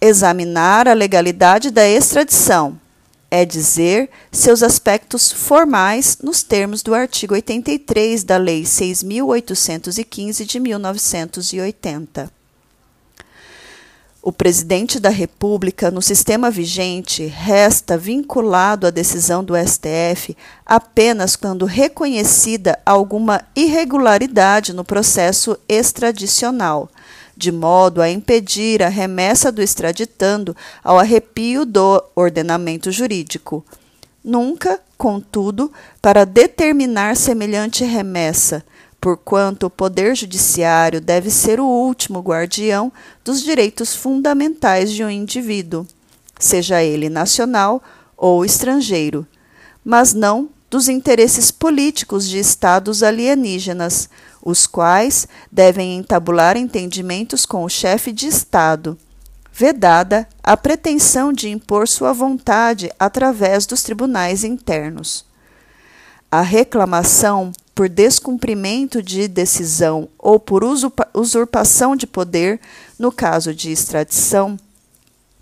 examinar 0.00 0.88
a 0.88 0.94
legalidade 0.94 1.70
da 1.70 1.86
extradição, 1.86 2.78
é 3.30 3.44
dizer, 3.44 4.08
seus 4.30 4.62
aspectos 4.62 5.32
formais 5.32 6.18
nos 6.22 6.42
termos 6.42 6.82
do 6.82 6.94
artigo 6.94 7.34
83 7.34 8.24
da 8.24 8.36
Lei 8.36 8.62
6.815 8.62 10.44
de 10.44 10.60
1980. 10.60 12.36
O 14.26 14.32
presidente 14.32 14.98
da 14.98 15.08
República, 15.08 15.88
no 15.88 16.02
sistema 16.02 16.50
vigente, 16.50 17.26
resta 17.26 17.96
vinculado 17.96 18.84
à 18.84 18.90
decisão 18.90 19.44
do 19.44 19.54
STF 19.56 20.36
apenas 20.64 21.36
quando 21.36 21.64
reconhecida 21.64 22.76
alguma 22.84 23.42
irregularidade 23.54 24.72
no 24.72 24.84
processo 24.84 25.56
extradicional, 25.68 26.90
de 27.36 27.52
modo 27.52 28.00
a 28.00 28.08
impedir 28.08 28.82
a 28.82 28.88
remessa 28.88 29.52
do 29.52 29.62
extraditando 29.62 30.56
ao 30.82 30.98
arrepio 30.98 31.66
do 31.66 32.02
ordenamento 32.14 32.90
jurídico. 32.90 33.64
Nunca, 34.24 34.80
contudo, 34.96 35.70
para 36.00 36.24
determinar 36.24 37.16
semelhante 37.16 37.84
remessa, 37.84 38.64
porquanto 39.00 39.66
o 39.66 39.70
Poder 39.70 40.16
Judiciário 40.16 41.00
deve 41.00 41.30
ser 41.30 41.60
o 41.60 41.66
último 41.66 42.20
guardião 42.20 42.92
dos 43.24 43.42
direitos 43.42 43.94
fundamentais 43.94 44.90
de 44.90 45.04
um 45.04 45.10
indivíduo, 45.10 45.86
seja 46.40 46.82
ele 46.82 47.08
nacional 47.08 47.82
ou 48.16 48.44
estrangeiro, 48.44 49.26
mas 49.84 50.12
não 50.12 50.48
dos 50.68 50.88
interesses 50.88 51.50
políticos 51.50 52.28
de 52.28 52.38
estados 52.38 53.02
alienígenas, 53.02 54.08
os 54.46 54.64
quais 54.64 55.26
devem 55.50 55.96
entabular 55.96 56.56
entendimentos 56.56 57.44
com 57.44 57.64
o 57.64 57.68
chefe 57.68 58.12
de 58.12 58.28
Estado, 58.28 58.96
vedada 59.52 60.28
a 60.40 60.56
pretensão 60.56 61.32
de 61.32 61.48
impor 61.48 61.88
sua 61.88 62.12
vontade 62.12 62.88
através 62.96 63.66
dos 63.66 63.82
tribunais 63.82 64.44
internos. 64.44 65.24
A 66.30 66.42
reclamação 66.42 67.50
por 67.74 67.88
descumprimento 67.88 69.02
de 69.02 69.26
decisão 69.26 70.08
ou 70.16 70.38
por 70.38 70.62
usurpação 71.12 71.96
de 71.96 72.06
poder, 72.06 72.60
no 72.96 73.10
caso 73.10 73.52
de 73.52 73.72
extradição, 73.72 74.56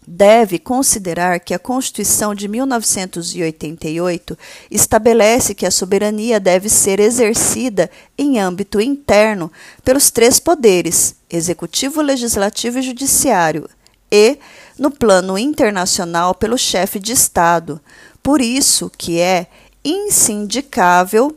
deve 0.06 0.58
considerar 0.58 1.40
que 1.40 1.54
a 1.54 1.58
Constituição 1.58 2.34
de 2.34 2.46
1988 2.46 4.36
estabelece 4.70 5.54
que 5.54 5.66
a 5.66 5.70
soberania 5.70 6.38
deve 6.38 6.68
ser 6.68 7.00
exercida 7.00 7.90
em 8.16 8.38
âmbito 8.38 8.80
interno 8.80 9.50
pelos 9.82 10.10
três 10.10 10.38
poderes, 10.38 11.16
executivo, 11.30 12.02
legislativo 12.02 12.78
e 12.78 12.82
judiciário, 12.82 13.68
e 14.10 14.38
no 14.78 14.90
plano 14.90 15.38
internacional 15.38 16.34
pelo 16.34 16.58
chefe 16.58 16.98
de 16.98 17.12
Estado. 17.12 17.80
Por 18.22 18.40
isso 18.40 18.90
que 18.96 19.18
é 19.18 19.48
insindicável 19.84 21.36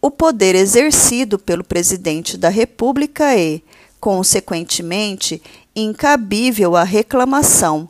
o 0.00 0.10
poder 0.10 0.54
exercido 0.54 1.38
pelo 1.38 1.64
presidente 1.64 2.36
da 2.36 2.48
República 2.48 3.36
e, 3.36 3.62
consequentemente, 3.98 5.42
incabível 5.74 6.76
a 6.76 6.84
reclamação 6.84 7.88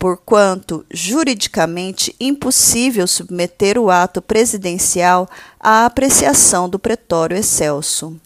porquanto 0.00 0.82
juridicamente 0.90 2.16
impossível 2.18 3.06
submeter 3.06 3.78
o 3.78 3.90
ato 3.90 4.22
presidencial 4.22 5.28
à 5.60 5.84
apreciação 5.84 6.70
do 6.70 6.78
pretório 6.78 7.36
excelso. 7.36 8.18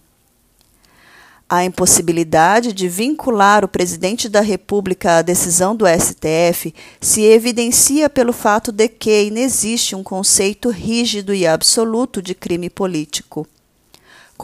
A 1.50 1.64
impossibilidade 1.64 2.72
de 2.72 2.88
vincular 2.88 3.64
o 3.64 3.68
presidente 3.68 4.28
da 4.28 4.40
República 4.40 5.18
à 5.18 5.22
decisão 5.22 5.74
do 5.74 5.84
STF 5.84 6.72
se 7.00 7.22
evidencia 7.22 8.08
pelo 8.08 8.32
fato 8.32 8.70
de 8.70 8.88
que 8.88 9.24
inexiste 9.24 9.96
um 9.96 10.04
conceito 10.04 10.70
rígido 10.70 11.34
e 11.34 11.44
absoluto 11.44 12.22
de 12.22 12.36
crime 12.36 12.70
político. 12.70 13.48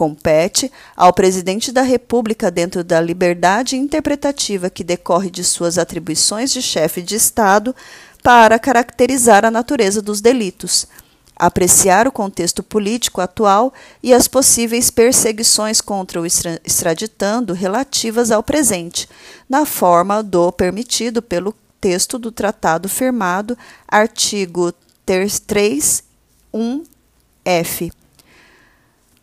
Compete 0.01 0.71
ao 0.97 1.13
Presidente 1.13 1.71
da 1.71 1.83
República, 1.83 2.49
dentro 2.49 2.83
da 2.83 2.99
liberdade 2.99 3.77
interpretativa 3.77 4.67
que 4.67 4.83
decorre 4.83 5.29
de 5.29 5.43
suas 5.43 5.77
atribuições 5.77 6.51
de 6.51 6.59
chefe 6.59 7.03
de 7.03 7.13
Estado, 7.13 7.75
para 8.23 8.57
caracterizar 8.57 9.45
a 9.45 9.51
natureza 9.51 10.01
dos 10.01 10.19
delitos, 10.19 10.87
apreciar 11.35 12.07
o 12.07 12.11
contexto 12.11 12.63
político 12.63 13.21
atual 13.21 13.71
e 14.01 14.11
as 14.11 14.27
possíveis 14.27 14.89
perseguições 14.89 15.81
contra 15.81 16.19
o 16.19 16.25
extraditando 16.25 17.53
relativas 17.53 18.31
ao 18.31 18.41
presente, 18.41 19.07
na 19.47 19.67
forma 19.67 20.23
do 20.23 20.51
permitido 20.51 21.21
pelo 21.21 21.53
texto 21.79 22.17
do 22.17 22.31
tratado 22.31 22.89
firmado, 22.89 23.55
artigo 23.87 24.73
3, 25.05 26.03
1, 26.51 26.83
F 27.45 27.91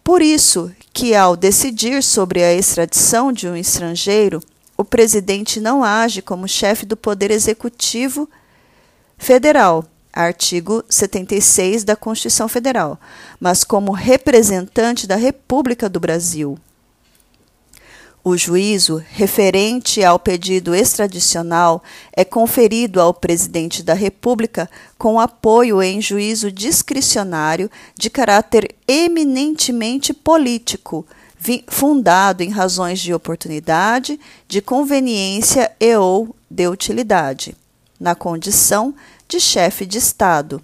por 0.08 0.22
isso 0.22 0.72
que, 0.90 1.14
ao 1.14 1.36
decidir 1.36 2.02
sobre 2.02 2.42
a 2.42 2.54
extradição 2.54 3.30
de 3.30 3.46
um 3.46 3.54
estrangeiro, 3.54 4.42
o 4.74 4.82
presidente 4.82 5.60
não 5.60 5.84
age 5.84 6.22
como 6.22 6.48
chefe 6.48 6.86
do 6.86 6.96
Poder 6.96 7.30
Executivo 7.30 8.26
Federal, 9.18 9.84
artigo 10.10 10.82
76 10.88 11.84
da 11.84 11.94
Constituição 11.94 12.48
Federal, 12.48 12.98
mas 13.38 13.64
como 13.64 13.92
representante 13.92 15.06
da 15.06 15.16
República 15.16 15.90
do 15.90 16.00
Brasil. 16.00 16.58
O 18.24 18.36
juízo 18.36 19.02
referente 19.12 20.04
ao 20.04 20.18
pedido 20.18 20.74
extradicional 20.74 21.82
é 22.12 22.24
conferido 22.24 23.00
ao 23.00 23.14
presidente 23.14 23.82
da 23.82 23.94
República 23.94 24.68
com 24.98 25.20
apoio 25.20 25.82
em 25.82 26.00
juízo 26.02 26.50
discricionário 26.50 27.70
de 27.96 28.10
caráter 28.10 28.74
eminentemente 28.86 30.12
político, 30.12 31.06
fundado 31.68 32.42
em 32.42 32.50
razões 32.50 32.98
de 32.98 33.14
oportunidade, 33.14 34.18
de 34.48 34.60
conveniência 34.60 35.70
e 35.80 35.96
ou 35.96 36.34
de 36.50 36.66
utilidade, 36.66 37.56
na 38.00 38.14
condição 38.16 38.94
de 39.28 39.38
chefe 39.38 39.86
de 39.86 39.98
Estado 39.98 40.62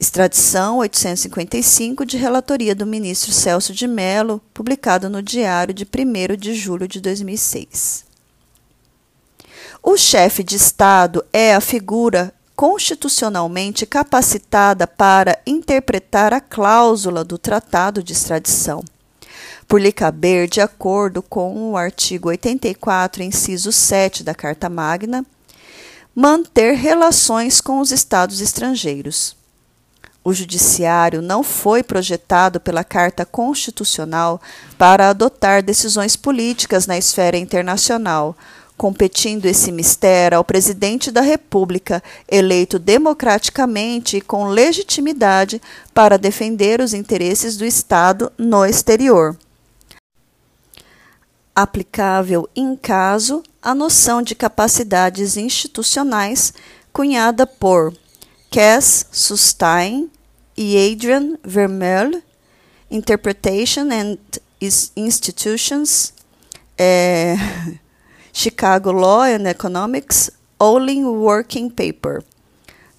Extradição 0.00 0.78
855 0.78 2.06
de 2.06 2.16
relatoria 2.16 2.74
do 2.74 2.86
ministro 2.86 3.30
Celso 3.32 3.74
de 3.74 3.86
Mello, 3.86 4.40
publicado 4.54 5.10
no 5.10 5.20
Diário 5.20 5.74
de 5.74 5.84
1 5.84 6.36
de 6.38 6.54
julho 6.54 6.88
de 6.88 7.02
2006. 7.02 8.06
O 9.82 9.98
chefe 9.98 10.42
de 10.42 10.56
Estado 10.56 11.22
é 11.30 11.54
a 11.54 11.60
figura 11.60 12.32
constitucionalmente 12.56 13.84
capacitada 13.84 14.86
para 14.86 15.38
interpretar 15.46 16.32
a 16.32 16.40
cláusula 16.40 17.22
do 17.22 17.36
Tratado 17.36 18.02
de 18.02 18.14
Extradição, 18.14 18.82
por 19.68 19.82
lhe 19.82 19.92
caber, 19.92 20.48
de 20.48 20.62
acordo 20.62 21.20
com 21.20 21.72
o 21.72 21.76
artigo 21.76 22.30
84, 22.30 23.22
inciso 23.22 23.70
7 23.70 24.24
da 24.24 24.34
Carta 24.34 24.70
Magna, 24.70 25.26
manter 26.14 26.72
relações 26.72 27.60
com 27.60 27.80
os 27.80 27.92
Estados 27.92 28.40
estrangeiros 28.40 29.38
o 30.22 30.32
Judiciário 30.32 31.22
não 31.22 31.42
foi 31.42 31.82
projetado 31.82 32.60
pela 32.60 32.84
Carta 32.84 33.24
Constitucional 33.24 34.40
para 34.76 35.08
adotar 35.08 35.62
decisões 35.62 36.14
políticas 36.16 36.86
na 36.86 36.98
esfera 36.98 37.38
internacional, 37.38 38.36
competindo 38.76 39.46
esse 39.46 39.72
mistério 39.72 40.38
ao 40.38 40.44
Presidente 40.44 41.10
da 41.10 41.20
República, 41.20 42.02
eleito 42.28 42.78
democraticamente 42.78 44.18
e 44.18 44.20
com 44.20 44.48
legitimidade 44.48 45.60
para 45.94 46.18
defender 46.18 46.80
os 46.80 46.94
interesses 46.94 47.56
do 47.56 47.64
Estado 47.64 48.30
no 48.38 48.64
exterior. 48.64 49.36
Aplicável, 51.54 52.48
em 52.54 52.76
caso, 52.76 53.42
a 53.60 53.74
noção 53.74 54.22
de 54.22 54.34
capacidades 54.34 55.36
institucionais 55.36 56.54
cunhada 56.92 57.46
por 57.46 57.92
Cass 58.50 59.06
Sustain 59.12 60.10
e 60.56 60.76
Adrian 60.76 61.38
Vermeul, 61.44 62.20
Interpretation 62.90 63.88
and 63.92 64.18
Institutions, 64.96 66.12
é, 66.76 67.36
Chicago 68.32 68.90
Law 68.90 69.22
and 69.22 69.46
Economics, 69.46 70.32
Olin 70.58 71.04
Working 71.04 71.70
Paper, 71.70 72.24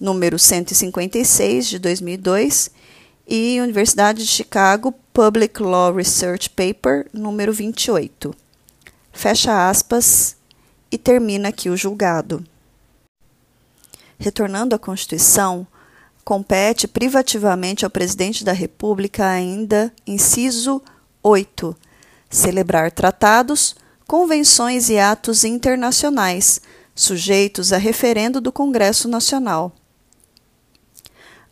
número 0.00 0.38
156 0.38 1.68
de 1.68 1.78
2002, 1.78 2.70
e 3.28 3.60
Universidade 3.60 4.24
de 4.24 4.28
Chicago 4.28 4.94
Public 5.12 5.62
Law 5.62 5.94
Research 5.94 6.48
Paper, 6.48 7.06
número 7.12 7.52
28. 7.52 8.34
Fecha 9.12 9.68
aspas 9.68 10.34
e 10.90 10.96
termina 10.96 11.50
aqui 11.50 11.68
o 11.68 11.76
julgado 11.76 12.42
retornando 14.22 14.74
à 14.74 14.78
Constituição, 14.78 15.66
compete 16.24 16.86
privativamente 16.86 17.84
ao 17.84 17.90
Presidente 17.90 18.44
da 18.44 18.52
República 18.52 19.26
ainda, 19.26 19.92
inciso 20.06 20.80
8, 21.22 21.76
celebrar 22.30 22.90
tratados, 22.92 23.74
convenções 24.06 24.88
e 24.88 24.98
atos 24.98 25.44
internacionais 25.44 26.62
sujeitos 26.94 27.72
a 27.72 27.78
referendo 27.78 28.40
do 28.40 28.52
Congresso 28.52 29.08
Nacional. 29.08 29.72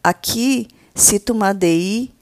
Aqui 0.02 0.68
cito 0.94 1.33
uma 1.33 1.52
DI 1.52 2.12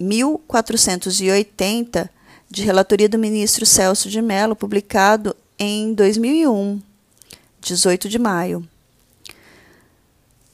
1480 0.00 2.10
de 2.50 2.62
relatoria 2.62 3.08
do 3.08 3.18
ministro 3.18 3.64
Celso 3.64 4.10
de 4.10 4.20
Mello, 4.20 4.56
publicado 4.56 5.36
em 5.58 5.94
2001, 5.94 6.82
18 7.60 8.08
de 8.08 8.18
maio 8.18 8.68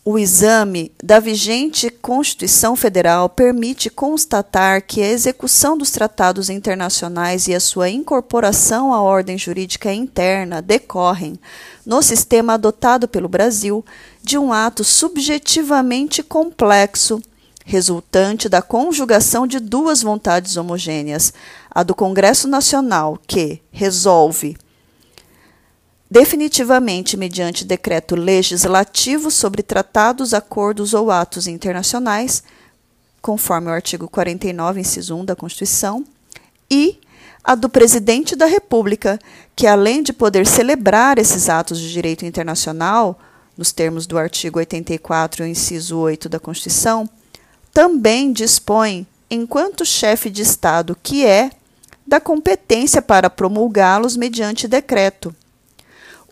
o 0.05 0.19
exame 0.19 0.91
da 1.03 1.21
vigente 1.21 1.91
Constituição 1.91 2.75
Federal 2.75 3.29
permite 3.29 3.91
constatar 3.91 4.83
que 4.83 5.03
a 5.03 5.09
execução 5.09 5.77
dos 5.77 5.91
tratados 5.91 6.49
internacionais 6.49 7.47
e 7.47 7.55
a 7.55 7.61
sua 7.61 7.91
incorporação 7.91 8.95
à 8.95 9.03
ordem 9.03 9.37
jurídica 9.37 9.93
interna 9.93 10.63
decorrem, 10.63 11.39
no 11.85 12.01
sistema 12.01 12.55
adotado 12.55 13.07
pelo 13.07 13.29
Brasil, 13.29 13.85
de 14.23 14.39
um 14.39 14.53
ato 14.55 14.83
subjetivamente 14.83 16.23
complexo, 16.23 17.21
resultante 17.63 18.49
da 18.49 18.63
conjugação 18.63 19.47
de 19.47 19.61
duas 19.61 20.03
vontades 20.03 20.57
homogêneas: 20.57 21.33
a 21.71 21.83
do 21.83 21.95
Congresso 21.95 22.49
Nacional, 22.49 23.19
que 23.27 23.61
resolve 23.71 24.57
definitivamente 26.11 27.17
mediante 27.17 27.65
decreto 27.65 28.17
legislativo 28.17 29.31
sobre 29.31 29.63
tratados, 29.63 30.35
acordos 30.35 30.93
ou 30.93 31.11
atos 31.11 31.47
internacionais, 31.47 32.43
conforme 33.23 33.69
o 33.69 33.73
artigo 33.73 34.09
49, 34.09 34.81
inciso 34.81 35.15
1 35.17 35.25
da 35.27 35.37
Constituição, 35.37 36.05
e 36.69 36.99
a 37.45 37.55
do 37.55 37.69
presidente 37.69 38.35
da 38.35 38.47
República, 38.47 39.19
que 39.55 39.67
além 39.67 40.03
de 40.03 40.13
poder 40.13 40.47
celebrar 40.47 41.17
esses 41.17 41.49
atos 41.49 41.79
de 41.79 41.93
direito 41.93 42.27
internacional, 42.27 43.19
nos 43.57 43.73
termos 43.73 44.07
do 44.07 44.19
artigo 44.19 44.59
84, 44.59 45.47
inciso 45.47 45.97
8 45.99 46.29
da 46.29 46.41
Constituição, 46.41 47.09
também 47.73 48.33
dispõe, 48.33 49.07
enquanto 49.31 49.85
chefe 49.85 50.29
de 50.29 50.43
Estado 50.43 50.97
que 51.01 51.25
é, 51.25 51.51
da 52.05 52.19
competência 52.19 53.01
para 53.01 53.31
promulgá-los 53.31 54.17
mediante 54.17 54.67
decreto 54.67 55.35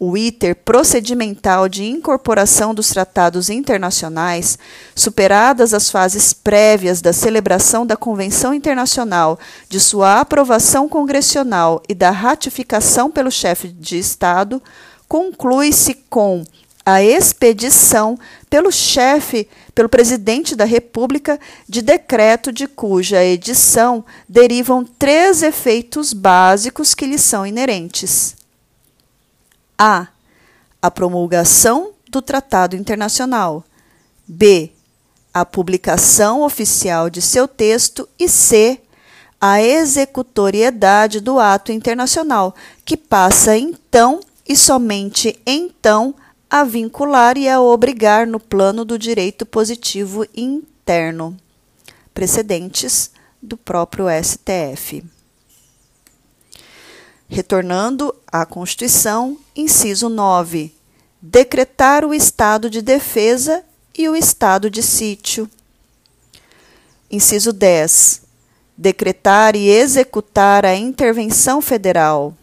o 0.00 0.16
ITER 0.16 0.54
procedimental 0.54 1.68
de 1.68 1.84
incorporação 1.84 2.72
dos 2.72 2.88
tratados 2.88 3.50
internacionais, 3.50 4.58
superadas 4.94 5.74
as 5.74 5.90
fases 5.90 6.32
prévias 6.32 7.00
da 7.00 7.12
celebração 7.12 7.84
da 7.84 7.96
Convenção 7.96 8.54
Internacional, 8.54 9.38
de 9.68 9.80
sua 9.80 10.20
aprovação 10.20 10.88
congressional 10.88 11.82
e 11.88 11.94
da 11.94 12.10
ratificação 12.10 13.10
pelo 13.10 13.30
chefe 13.30 13.68
de 13.68 13.98
Estado, 13.98 14.62
conclui-se 15.08 15.94
com 16.08 16.44
a 16.86 17.02
expedição 17.02 18.18
pelo 18.48 18.72
chefe, 18.72 19.46
pelo 19.74 19.90
presidente 19.90 20.56
da 20.56 20.64
República, 20.64 21.38
de 21.68 21.82
decreto 21.82 22.50
de 22.50 22.66
cuja 22.66 23.22
edição 23.22 24.02
derivam 24.26 24.84
três 24.98 25.42
efeitos 25.42 26.14
básicos 26.14 26.94
que 26.94 27.04
lhe 27.04 27.18
são 27.18 27.46
inerentes. 27.46 28.37
A. 29.78 30.08
A 30.82 30.90
promulgação 30.90 31.92
do 32.10 32.20
Tratado 32.20 32.74
Internacional. 32.74 33.64
B. 34.26 34.72
A 35.32 35.44
publicação 35.44 36.42
oficial 36.42 37.08
de 37.08 37.22
seu 37.22 37.46
texto. 37.46 38.08
E 38.18 38.28
C. 38.28 38.80
A 39.40 39.62
executoriedade 39.62 41.20
do 41.20 41.38
ato 41.38 41.70
internacional, 41.70 42.56
que 42.84 42.96
passa 42.96 43.56
então 43.56 44.18
e 44.48 44.56
somente 44.56 45.40
então 45.46 46.12
a 46.50 46.64
vincular 46.64 47.38
e 47.38 47.48
a 47.48 47.60
obrigar 47.60 48.26
no 48.26 48.40
plano 48.40 48.84
do 48.84 48.98
direito 48.98 49.46
positivo 49.46 50.26
interno. 50.34 51.36
Precedentes 52.12 53.12
do 53.40 53.56
próprio 53.56 54.06
STF. 54.08 55.04
Retornando 57.28 58.14
à 58.26 58.46
Constituição, 58.46 59.36
inciso 59.54 60.08
9. 60.08 60.74
Decretar 61.20 62.04
o 62.04 62.14
estado 62.14 62.70
de 62.70 62.80
defesa 62.80 63.62
e 63.96 64.08
o 64.08 64.16
estado 64.16 64.70
de 64.70 64.82
sítio. 64.82 65.48
Inciso 67.10 67.52
10. 67.52 68.22
Decretar 68.76 69.54
e 69.54 69.68
executar 69.68 70.64
a 70.64 70.74
intervenção 70.74 71.60
federal. 71.60 72.34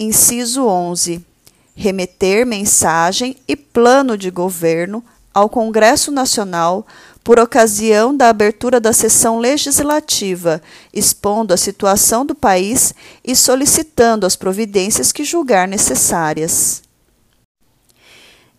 Inciso 0.00 0.66
11. 0.66 1.24
Remeter 1.76 2.44
mensagem 2.44 3.36
e 3.46 3.54
plano 3.54 4.18
de 4.18 4.30
governo 4.30 5.04
ao 5.32 5.48
Congresso 5.48 6.10
Nacional 6.10 6.84
por 7.24 7.40
ocasião 7.40 8.14
da 8.14 8.28
abertura 8.28 8.78
da 8.78 8.92
sessão 8.92 9.38
legislativa, 9.38 10.60
expondo 10.92 11.54
a 11.54 11.56
situação 11.56 12.26
do 12.26 12.34
país 12.34 12.92
e 13.24 13.34
solicitando 13.34 14.26
as 14.26 14.36
providências 14.36 15.10
que 15.10 15.24
julgar 15.24 15.66
necessárias. 15.66 16.82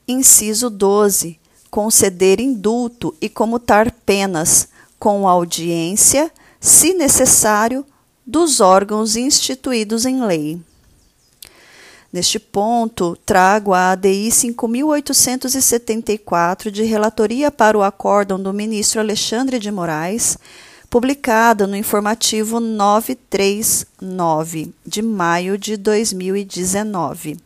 Inciso 0.08 0.72
12. 0.72 1.40
Conceder 1.70 2.42
indulto 2.42 3.16
e 3.22 3.30
comutar 3.30 3.92
penas, 4.04 4.68
com 4.98 5.28
audiência, 5.28 6.32
se 6.60 6.94
necessário, 6.94 7.86
dos 8.26 8.60
órgãos 8.60 9.16
instituídos 9.16 10.06
em 10.06 10.26
lei. 10.26 10.60
Neste 12.16 12.40
ponto, 12.40 13.16
trago 13.26 13.74
a 13.74 13.92
ADI 13.92 14.32
5874 14.32 16.72
de 16.72 16.84
relatoria 16.84 17.52
para 17.52 17.78
o 17.78 17.84
acórdão 17.84 18.42
do 18.42 18.54
ministro 18.54 19.02
Alexandre 19.02 19.60
de 19.60 19.70
Moraes, 19.70 20.38
publicada 20.90 21.68
no 21.68 21.76
informativo 21.76 22.62
939 22.62 24.74
de 24.88 25.02
maio 25.02 25.58
de 25.58 25.76
2019. 25.76 27.38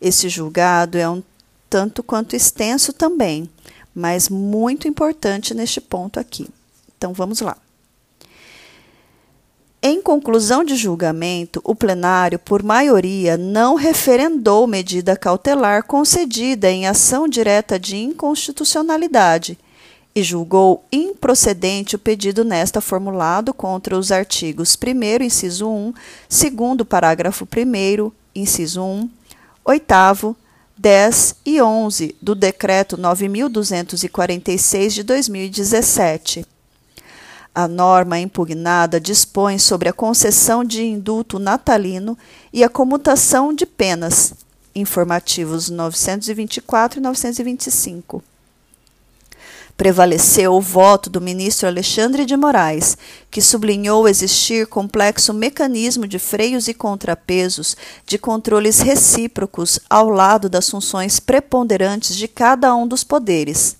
Esse 0.00 0.28
julgado 0.28 0.96
é 0.96 1.10
um 1.10 1.20
tanto 1.68 2.04
quanto 2.04 2.36
extenso 2.36 2.92
também, 2.92 3.50
mas 3.92 4.28
muito 4.28 4.86
importante 4.86 5.54
neste 5.54 5.80
ponto 5.80 6.20
aqui. 6.20 6.48
Então 6.96 7.12
vamos 7.12 7.40
lá. 7.40 7.56
Em 9.86 10.00
conclusão 10.00 10.64
de 10.64 10.76
julgamento, 10.76 11.60
o 11.62 11.74
plenário, 11.74 12.38
por 12.38 12.62
maioria, 12.62 13.36
não 13.36 13.74
referendou 13.74 14.66
medida 14.66 15.14
cautelar 15.14 15.84
concedida 15.84 16.70
em 16.70 16.86
ação 16.86 17.28
direta 17.28 17.78
de 17.78 17.94
inconstitucionalidade 17.98 19.58
e 20.14 20.22
julgou 20.22 20.86
improcedente 20.90 21.96
o 21.96 21.98
pedido 21.98 22.46
nesta 22.46 22.80
formulado 22.80 23.52
contra 23.52 23.98
os 23.98 24.10
artigos 24.10 24.74
1, 24.74 25.22
inciso 25.22 25.68
1, 25.68 25.92
2, 26.30 26.88
parágrafo 26.88 27.46
1, 27.46 28.10
inciso 28.34 28.82
1, 28.82 29.10
8, 29.66 30.36
10 30.78 31.36
e 31.44 31.60
11 31.60 32.16
do 32.22 32.34
Decreto 32.34 32.96
9.246 32.96 34.88
de 34.88 35.02
2017 35.02 36.53
a 37.54 37.68
norma 37.68 38.18
impugnada 38.18 39.00
dispõe 39.00 39.58
sobre 39.58 39.88
a 39.88 39.92
concessão 39.92 40.64
de 40.64 40.82
indulto 40.82 41.38
natalino 41.38 42.18
e 42.52 42.64
a 42.64 42.68
comutação 42.68 43.54
de 43.54 43.64
penas, 43.64 44.34
informativos 44.74 45.70
924 45.70 46.98
e 46.98 47.02
925. 47.02 48.22
Prevaleceu 49.76 50.54
o 50.54 50.60
voto 50.60 51.10
do 51.10 51.20
ministro 51.20 51.66
Alexandre 51.66 52.24
de 52.24 52.36
Moraes, 52.36 52.96
que 53.30 53.42
sublinhou 53.42 54.08
existir 54.08 54.66
complexo 54.66 55.32
mecanismo 55.32 56.06
de 56.06 56.18
freios 56.18 56.68
e 56.68 56.74
contrapesos 56.74 57.76
de 58.06 58.16
controles 58.16 58.80
recíprocos 58.80 59.80
ao 59.90 60.08
lado 60.08 60.48
das 60.48 60.70
funções 60.70 61.18
preponderantes 61.18 62.16
de 62.16 62.28
cada 62.28 62.74
um 62.74 62.86
dos 62.86 63.02
poderes 63.02 63.76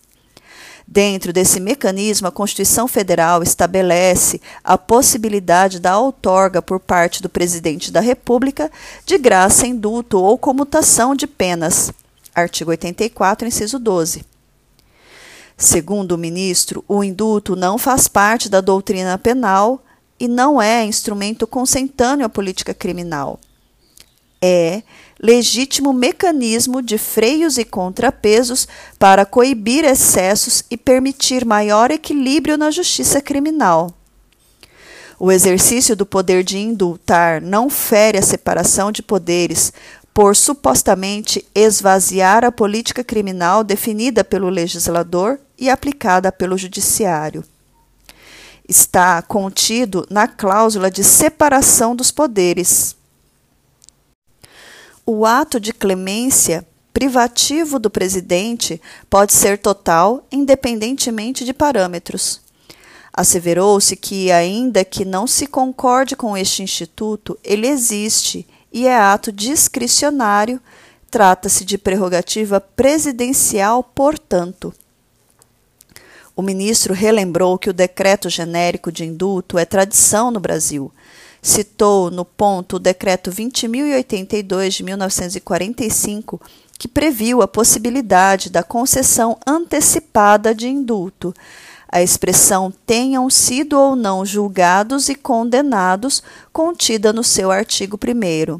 Dentro 0.86 1.32
desse 1.32 1.58
mecanismo, 1.58 2.28
a 2.28 2.32
Constituição 2.32 2.86
Federal 2.86 3.42
estabelece 3.42 4.40
a 4.62 4.76
possibilidade 4.76 5.80
da 5.80 5.98
outorga 5.98 6.60
por 6.60 6.78
parte 6.78 7.22
do 7.22 7.28
presidente 7.28 7.90
da 7.90 8.00
República 8.00 8.70
de 9.06 9.16
graça, 9.16 9.66
indulto 9.66 10.18
ou 10.18 10.36
comutação 10.36 11.14
de 11.14 11.26
penas. 11.26 11.90
Artigo 12.34 12.70
84, 12.70 13.48
inciso 13.48 13.78
12. 13.78 14.24
Segundo 15.56 16.12
o 16.12 16.18
ministro, 16.18 16.84
o 16.86 17.02
indulto 17.02 17.56
não 17.56 17.78
faz 17.78 18.06
parte 18.06 18.48
da 18.48 18.60
doutrina 18.60 19.16
penal 19.16 19.82
e 20.18 20.28
não 20.28 20.60
é 20.60 20.84
instrumento 20.84 21.46
consentâneo 21.46 22.26
à 22.26 22.28
política 22.28 22.74
criminal. 22.74 23.38
É 24.46 24.82
legítimo 25.18 25.90
mecanismo 25.94 26.82
de 26.82 26.98
freios 26.98 27.56
e 27.56 27.64
contrapesos 27.64 28.68
para 28.98 29.24
coibir 29.24 29.86
excessos 29.86 30.62
e 30.70 30.76
permitir 30.76 31.46
maior 31.46 31.90
equilíbrio 31.90 32.58
na 32.58 32.70
justiça 32.70 33.22
criminal. 33.22 33.90
O 35.18 35.32
exercício 35.32 35.96
do 35.96 36.04
poder 36.04 36.44
de 36.44 36.58
indultar 36.58 37.40
não 37.40 37.70
fere 37.70 38.18
a 38.18 38.22
separação 38.22 38.92
de 38.92 39.02
poderes, 39.02 39.72
por 40.12 40.36
supostamente 40.36 41.42
esvaziar 41.54 42.44
a 42.44 42.52
política 42.52 43.02
criminal 43.02 43.64
definida 43.64 44.22
pelo 44.22 44.50
legislador 44.50 45.40
e 45.58 45.70
aplicada 45.70 46.30
pelo 46.30 46.58
judiciário. 46.58 47.42
Está 48.68 49.22
contido 49.22 50.06
na 50.10 50.28
cláusula 50.28 50.90
de 50.90 51.02
separação 51.02 51.96
dos 51.96 52.10
poderes 52.10 52.94
o 55.06 55.26
ato 55.26 55.60
de 55.60 55.72
clemência 55.72 56.66
privativo 56.92 57.78
do 57.78 57.90
presidente 57.90 58.80
pode 59.10 59.32
ser 59.32 59.58
total, 59.58 60.26
independentemente 60.30 61.44
de 61.44 61.52
parâmetros. 61.52 62.40
Asseverou-se 63.12 63.94
que, 63.96 64.32
ainda 64.32 64.84
que 64.84 65.04
não 65.04 65.26
se 65.26 65.46
concorde 65.46 66.16
com 66.16 66.36
este 66.36 66.62
instituto, 66.62 67.38
ele 67.44 67.66
existe 67.66 68.46
e 68.72 68.86
é 68.86 68.96
ato 68.96 69.30
discricionário, 69.30 70.60
trata-se 71.10 71.64
de 71.64 71.78
prerrogativa 71.78 72.60
presidencial, 72.60 73.84
portanto. 73.84 74.74
O 76.34 76.42
ministro 76.42 76.92
relembrou 76.92 77.56
que 77.56 77.70
o 77.70 77.74
decreto 77.74 78.28
genérico 78.28 78.90
de 78.90 79.04
indulto 79.04 79.56
é 79.58 79.64
tradição 79.64 80.32
no 80.32 80.40
Brasil 80.40 80.90
citou 81.44 82.10
no 82.10 82.24
ponto 82.24 82.76
o 82.76 82.78
decreto 82.78 83.30
20.082 83.30 84.70
de 84.70 84.82
1945, 84.82 86.40
que 86.78 86.88
previu 86.88 87.42
a 87.42 87.46
possibilidade 87.46 88.48
da 88.48 88.62
concessão 88.62 89.38
antecipada 89.46 90.54
de 90.54 90.68
indulto. 90.68 91.34
A 91.86 92.02
expressão 92.02 92.72
tenham 92.86 93.28
sido 93.28 93.78
ou 93.78 93.94
não 93.94 94.24
julgados 94.24 95.10
e 95.10 95.14
condenados, 95.14 96.22
contida 96.50 97.12
no 97.12 97.22
seu 97.22 97.50
artigo 97.50 97.98
1. 98.02 98.58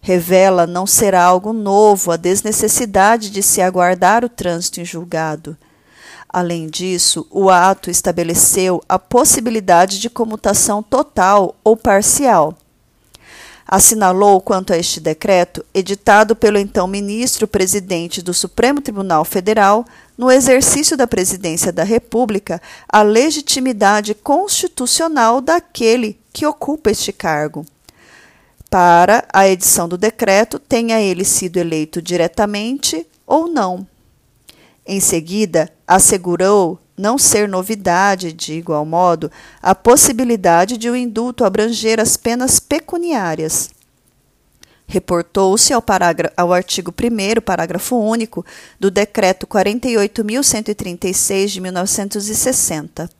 Revela 0.00 0.66
não 0.66 0.86
ser 0.86 1.14
algo 1.14 1.52
novo 1.52 2.10
a 2.10 2.16
desnecessidade 2.16 3.28
de 3.28 3.42
se 3.42 3.60
aguardar 3.60 4.24
o 4.24 4.28
trânsito 4.28 4.80
em 4.80 4.86
julgado. 4.86 5.54
Além 6.32 6.68
disso, 6.68 7.26
o 7.28 7.50
ato 7.50 7.90
estabeleceu 7.90 8.80
a 8.88 9.00
possibilidade 9.00 9.98
de 9.98 10.08
comutação 10.08 10.80
total 10.80 11.56
ou 11.64 11.76
parcial. 11.76 12.56
Assinalou 13.66 14.40
quanto 14.40 14.72
a 14.72 14.76
este 14.76 15.00
decreto, 15.00 15.64
editado 15.74 16.36
pelo 16.36 16.58
então 16.58 16.86
ministro-presidente 16.86 18.22
do 18.22 18.32
Supremo 18.32 18.80
Tribunal 18.80 19.24
Federal, 19.24 19.84
no 20.16 20.30
exercício 20.30 20.96
da 20.96 21.06
presidência 21.06 21.72
da 21.72 21.82
República, 21.82 22.62
a 22.88 23.02
legitimidade 23.02 24.14
constitucional 24.14 25.40
daquele 25.40 26.18
que 26.32 26.46
ocupa 26.46 26.90
este 26.90 27.12
cargo. 27.12 27.66
Para 28.68 29.24
a 29.32 29.48
edição 29.48 29.88
do 29.88 29.98
decreto, 29.98 30.60
tenha 30.60 31.00
ele 31.00 31.24
sido 31.24 31.56
eleito 31.56 32.00
diretamente 32.00 33.04
ou 33.26 33.48
não. 33.48 33.86
Em 34.92 34.98
seguida, 34.98 35.70
assegurou 35.86 36.76
não 36.98 37.16
ser 37.16 37.48
novidade, 37.48 38.32
de 38.32 38.54
igual 38.54 38.84
modo, 38.84 39.30
a 39.62 39.72
possibilidade 39.72 40.76
de 40.76 40.90
o 40.90 40.96
indulto 40.96 41.44
abranger 41.44 42.00
as 42.00 42.16
penas 42.16 42.58
pecuniárias. 42.58 43.70
Reportou-se 44.88 45.72
ao, 45.72 45.80
ao, 46.36 46.52
artigo 46.52 46.92
1, 46.92 47.40
parágrafo 47.40 47.98
único, 47.98 48.44
do 48.80 48.90
Decreto 48.90 49.46
48.136 49.46 51.46
de 51.46 51.60
1960 51.60 53.19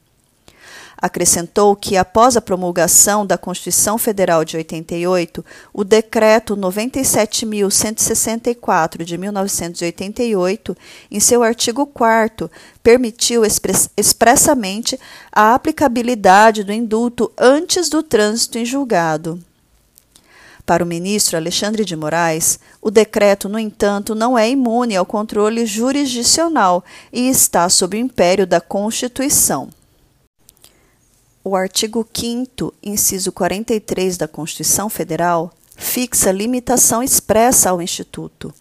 Acrescentou 1.01 1.75
que, 1.75 1.97
após 1.97 2.37
a 2.37 2.43
promulgação 2.43 3.25
da 3.25 3.39
Constituição 3.39 3.97
Federal 3.97 4.45
de 4.45 4.59
88, 4.59 5.43
o 5.73 5.83
Decreto 5.83 6.55
97.164 6.57 9.05
de 9.05 9.17
1988, 9.17 10.77
em 11.11 11.19
seu 11.19 11.43
artigo 11.43 11.87
4, 11.87 12.51
permitiu 12.83 13.43
express 13.45 13.89
expressamente 13.97 15.01
a 15.33 15.55
aplicabilidade 15.55 16.63
do 16.63 16.73
indulto 16.73 17.33
antes 17.39 17.89
do 17.89 18.03
trânsito 18.03 18.59
em 18.59 18.67
julgado. 18.67 19.41
Para 20.67 20.85
o 20.85 20.87
ministro 20.87 21.37
Alexandre 21.37 21.85
de 21.85 21.97
Moraes, 21.97 22.61
o 22.81 22.91
decreto, 22.91 23.49
no 23.49 23.59
entanto, 23.59 24.15
não 24.15 24.39
é 24.39 24.49
imune 24.49 24.95
ao 24.95 25.07
controle 25.07 25.65
jurisdicional 25.65 26.85
e 27.13 27.29
está 27.29 27.69
sob 27.69 27.97
o 27.97 28.01
império 28.01 28.47
da 28.47 28.61
Constituição. 28.61 29.69
O 31.42 31.57
artigo 31.57 32.07
5, 32.12 32.74
inciso 32.83 33.33
43 33.33 34.18
da 34.18 34.29
Constituição 34.29 34.90
Federal, 34.90 35.50
fixa 35.74 36.31
limitação 36.31 37.03
expressa 37.03 37.70
ao 37.70 37.81
Instituto. 37.81 38.53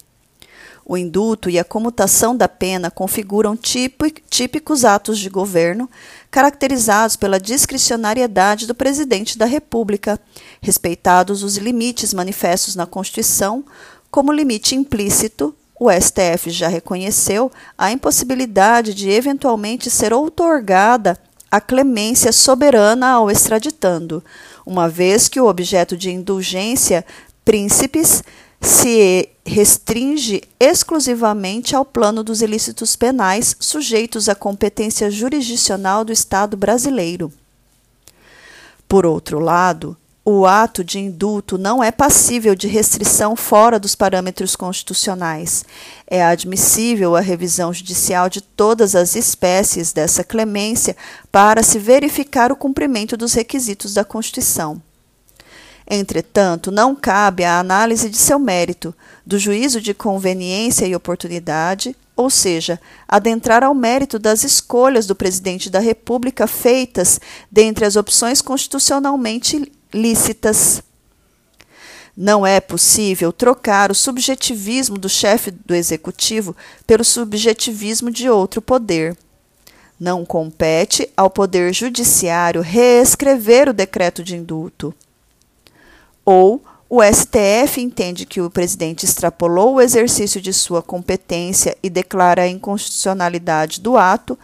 O 0.82 0.96
indulto 0.96 1.50
e 1.50 1.58
a 1.58 1.62
comutação 1.62 2.34
da 2.34 2.48
pena 2.48 2.90
configuram 2.90 3.54
típicos 3.54 4.86
atos 4.86 5.18
de 5.18 5.28
governo 5.28 5.90
caracterizados 6.30 7.16
pela 7.16 7.38
discricionariedade 7.38 8.66
do 8.66 8.74
presidente 8.74 9.36
da 9.36 9.44
República, 9.44 10.18
respeitados 10.62 11.42
os 11.42 11.58
limites 11.58 12.14
manifestos 12.14 12.74
na 12.74 12.86
Constituição, 12.86 13.62
como 14.10 14.32
limite 14.32 14.74
implícito, 14.74 15.54
o 15.78 15.90
STF 15.92 16.48
já 16.48 16.68
reconheceu 16.68 17.52
a 17.76 17.92
impossibilidade 17.92 18.94
de 18.94 19.10
eventualmente 19.10 19.90
ser 19.90 20.14
outorgada 20.14 21.18
a 21.50 21.60
clemência 21.60 22.32
soberana 22.32 23.10
ao 23.10 23.30
extraditando, 23.30 24.22
uma 24.64 24.88
vez 24.88 25.28
que 25.28 25.40
o 25.40 25.46
objeto 25.46 25.96
de 25.96 26.10
indulgência 26.10 27.04
príncipes 27.44 28.22
se 28.60 29.28
restringe 29.44 30.42
exclusivamente 30.60 31.74
ao 31.74 31.84
plano 31.84 32.22
dos 32.22 32.42
ilícitos 32.42 32.94
penais 32.94 33.56
sujeitos 33.58 34.28
à 34.28 34.34
competência 34.34 35.10
jurisdicional 35.10 36.04
do 36.04 36.12
Estado 36.12 36.56
brasileiro. 36.56 37.32
Por 38.86 39.06
outro 39.06 39.38
lado, 39.38 39.96
o 40.30 40.46
ato 40.46 40.84
de 40.84 41.00
indulto 41.00 41.58
não 41.58 41.82
é 41.82 41.90
passível 41.90 42.54
de 42.54 42.68
restrição 42.68 43.34
fora 43.34 43.80
dos 43.80 43.96
parâmetros 43.96 44.54
constitucionais. 44.54 45.64
É 46.06 46.24
admissível 46.24 47.16
a 47.16 47.20
revisão 47.20 47.72
judicial 47.72 48.28
de 48.28 48.40
todas 48.40 48.94
as 48.94 49.16
espécies 49.16 49.92
dessa 49.92 50.22
clemência 50.22 50.96
para 51.32 51.64
se 51.64 51.80
verificar 51.80 52.52
o 52.52 52.56
cumprimento 52.56 53.16
dos 53.16 53.34
requisitos 53.34 53.94
da 53.94 54.04
Constituição. 54.04 54.80
Entretanto, 55.88 56.70
não 56.70 56.94
cabe 56.94 57.42
a 57.42 57.58
análise 57.58 58.08
de 58.08 58.16
seu 58.16 58.38
mérito, 58.38 58.94
do 59.26 59.36
juízo 59.36 59.80
de 59.80 59.92
conveniência 59.92 60.86
e 60.86 60.94
oportunidade, 60.94 61.96
ou 62.14 62.30
seja, 62.30 62.80
adentrar 63.08 63.64
ao 63.64 63.74
mérito 63.74 64.16
das 64.16 64.44
escolhas 64.44 65.06
do 65.06 65.16
presidente 65.16 65.68
da 65.68 65.80
República 65.80 66.46
feitas 66.46 67.20
dentre 67.50 67.84
as 67.84 67.96
opções 67.96 68.40
constitucionalmente 68.40 69.72
lícitas. 69.92 70.82
Não 72.16 72.46
é 72.46 72.60
possível 72.60 73.32
trocar 73.32 73.90
o 73.90 73.94
subjetivismo 73.94 74.98
do 74.98 75.08
chefe 75.08 75.50
do 75.50 75.74
executivo 75.74 76.56
pelo 76.86 77.04
subjetivismo 77.04 78.10
de 78.10 78.28
outro 78.28 78.60
poder. 78.60 79.16
Não 79.98 80.24
compete 80.24 81.08
ao 81.16 81.30
Poder 81.30 81.74
Judiciário 81.74 82.62
reescrever 82.62 83.68
o 83.68 83.72
decreto 83.72 84.22
de 84.22 84.36
indulto. 84.36 84.94
Ou 86.24 86.62
o 86.88 87.00
STF 87.02 87.80
entende 87.80 88.26
que 88.26 88.40
o 88.40 88.50
presidente 88.50 89.04
extrapolou 89.04 89.74
o 89.74 89.80
exercício 89.80 90.40
de 90.40 90.52
sua 90.52 90.82
competência 90.82 91.76
e 91.82 91.88
declara 91.88 92.42
a 92.42 92.48
inconstitucionalidade 92.48 93.80
do 93.80 93.96
ato, 93.96 94.36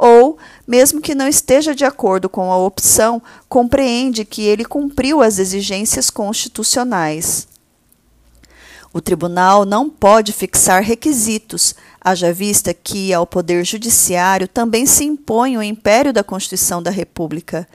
ou, 0.00 0.38
mesmo 0.66 1.02
que 1.02 1.14
não 1.14 1.28
esteja 1.28 1.74
de 1.74 1.84
acordo 1.84 2.26
com 2.26 2.50
a 2.50 2.56
opção, 2.56 3.22
compreende 3.50 4.24
que 4.24 4.42
ele 4.42 4.64
cumpriu 4.64 5.20
as 5.20 5.38
exigências 5.38 6.08
constitucionais. 6.08 7.46
O 8.94 9.00
tribunal 9.00 9.66
não 9.66 9.90
pode 9.90 10.32
fixar 10.32 10.82
requisitos, 10.82 11.74
haja 12.00 12.32
vista 12.32 12.72
que 12.72 13.12
ao 13.12 13.26
Poder 13.26 13.62
Judiciário 13.62 14.48
também 14.48 14.86
se 14.86 15.04
impõe 15.04 15.58
o 15.58 15.62
império 15.62 16.14
da 16.14 16.24
Constituição 16.24 16.82
da 16.82 16.90
República. 16.90 17.68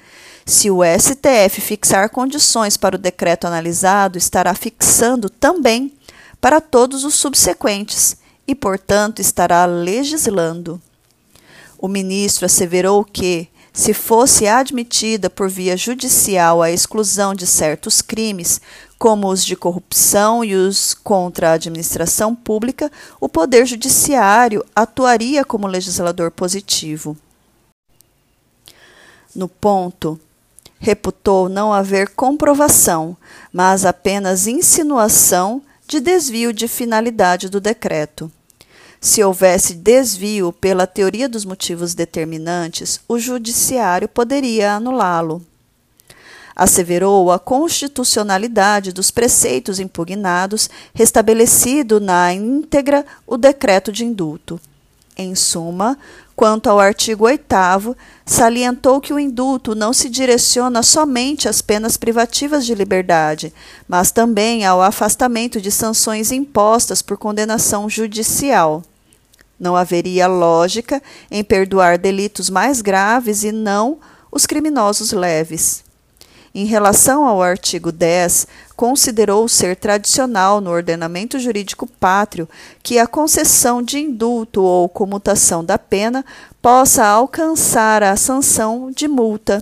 Se 0.47 0.71
o 0.71 0.79
STF 0.83 1.61
fixar 1.61 2.09
condições 2.09 2.75
para 2.75 2.95
o 2.95 2.99
decreto 2.99 3.45
analisado, 3.45 4.17
estará 4.17 4.55
fixando 4.55 5.29
também 5.29 5.93
para 6.41 6.59
todos 6.59 7.03
os 7.03 7.13
subsequentes 7.13 8.17
e, 8.47 8.55
portanto, 8.55 9.21
estará 9.21 9.65
legislando. 9.65 10.81
O 11.77 11.87
ministro 11.87 12.45
asseverou 12.45 13.03
que, 13.03 13.49
se 13.73 13.93
fosse 13.93 14.47
admitida 14.47 15.29
por 15.29 15.49
via 15.49 15.75
judicial 15.75 16.61
a 16.61 16.71
exclusão 16.71 17.35
de 17.35 17.45
certos 17.45 18.01
crimes, 18.01 18.61
como 18.97 19.27
os 19.27 19.43
de 19.43 19.55
corrupção 19.55 20.43
e 20.43 20.55
os 20.55 20.93
contra 20.93 21.49
a 21.49 21.53
administração 21.53 22.33
pública, 22.33 22.91
o 23.19 23.27
Poder 23.27 23.65
Judiciário 23.65 24.65
atuaria 24.75 25.43
como 25.43 25.67
legislador 25.67 26.31
positivo. 26.31 27.17
No 29.35 29.49
ponto 29.49 30.19
reputou 30.79 31.49
não 31.49 31.73
haver 31.73 32.09
comprovação, 32.09 33.17
mas 33.51 33.85
apenas 33.85 34.47
insinuação 34.47 35.61
de 35.87 35.99
desvio 35.99 36.53
de 36.53 36.67
finalidade 36.67 37.49
do 37.49 37.59
decreto. 37.59 38.31
Se 38.99 39.23
houvesse 39.23 39.75
desvio 39.75 40.51
pela 40.51 40.87
teoria 40.87 41.29
dos 41.29 41.45
motivos 41.45 41.93
determinantes, 41.93 42.99
o 43.07 43.19
judiciário 43.19 44.07
poderia 44.07 44.73
anulá-lo. 44.73 45.45
Asseverou 46.55 47.31
a 47.31 47.37
constitucionalidade 47.37 48.93
dos 48.93 49.11
preceitos 49.11 49.79
impugnados, 49.79 50.69
restabelecido 50.93 51.99
na 51.99 52.33
íntegra 52.33 53.05
o 53.27 53.37
decreto 53.37 53.91
de 53.91 54.05
indulto. 54.05 54.59
Em 55.17 55.35
suma, 55.35 55.97
Quanto 56.35 56.69
ao 56.69 56.81
artigo 56.81 57.23
8, 57.23 57.95
salientou 58.25 58.99
que 58.99 59.13
o 59.13 59.19
indulto 59.19 59.73
não 59.73 59.93
se 59.93 60.09
direciona 60.09 60.83
somente 60.83 61.47
às 61.47 61.61
penas 61.61 61.95
privativas 61.95 62.65
de 62.65 62.75
liberdade, 62.75 63.53
mas 63.87 64.11
também 64.11 64.65
ao 64.65 64.81
afastamento 64.81 65.61
de 65.61 65.71
sanções 65.71 66.33
impostas 66.33 67.01
por 67.01 67.17
condenação 67.17 67.89
judicial. 67.89 68.83
Não 69.57 69.77
haveria 69.77 70.27
lógica 70.27 71.01
em 71.31 71.41
perdoar 71.41 71.97
delitos 71.97 72.49
mais 72.49 72.81
graves 72.81 73.45
e 73.45 73.53
não 73.53 73.97
os 74.29 74.45
criminosos 74.45 75.13
leves. 75.13 75.84
Em 76.57 76.63
relação 76.63 77.25
ao 77.25 77.43
artigo 77.43 77.91
10, 77.91 78.47
considerou 78.77 79.45
ser 79.45 79.75
tradicional 79.75 80.61
no 80.61 80.71
ordenamento 80.71 81.37
jurídico 81.37 81.85
pátrio 81.85 82.47
que 82.81 82.97
a 82.97 83.05
concessão 83.05 83.81
de 83.83 83.99
indulto 83.99 84.63
ou 84.63 84.87
comutação 84.87 85.65
da 85.65 85.77
pena 85.77 86.23
possa 86.61 87.05
alcançar 87.05 88.01
a 88.01 88.15
sanção 88.15 88.89
de 88.89 89.05
multa, 89.05 89.61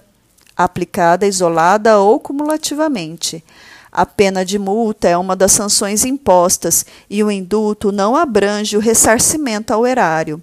aplicada 0.55 1.25
isolada 1.25 1.97
ou 1.97 2.19
cumulativamente. 2.19 3.43
A 3.91 4.05
pena 4.05 4.45
de 4.45 4.59
multa 4.59 5.07
é 5.07 5.17
uma 5.17 5.35
das 5.35 5.51
sanções 5.51 6.05
impostas 6.05 6.85
e 7.09 7.23
o 7.23 7.31
indulto 7.31 7.91
não 7.91 8.15
abrange 8.15 8.77
o 8.77 8.79
ressarcimento 8.79 9.73
ao 9.73 9.87
erário. 9.87 10.39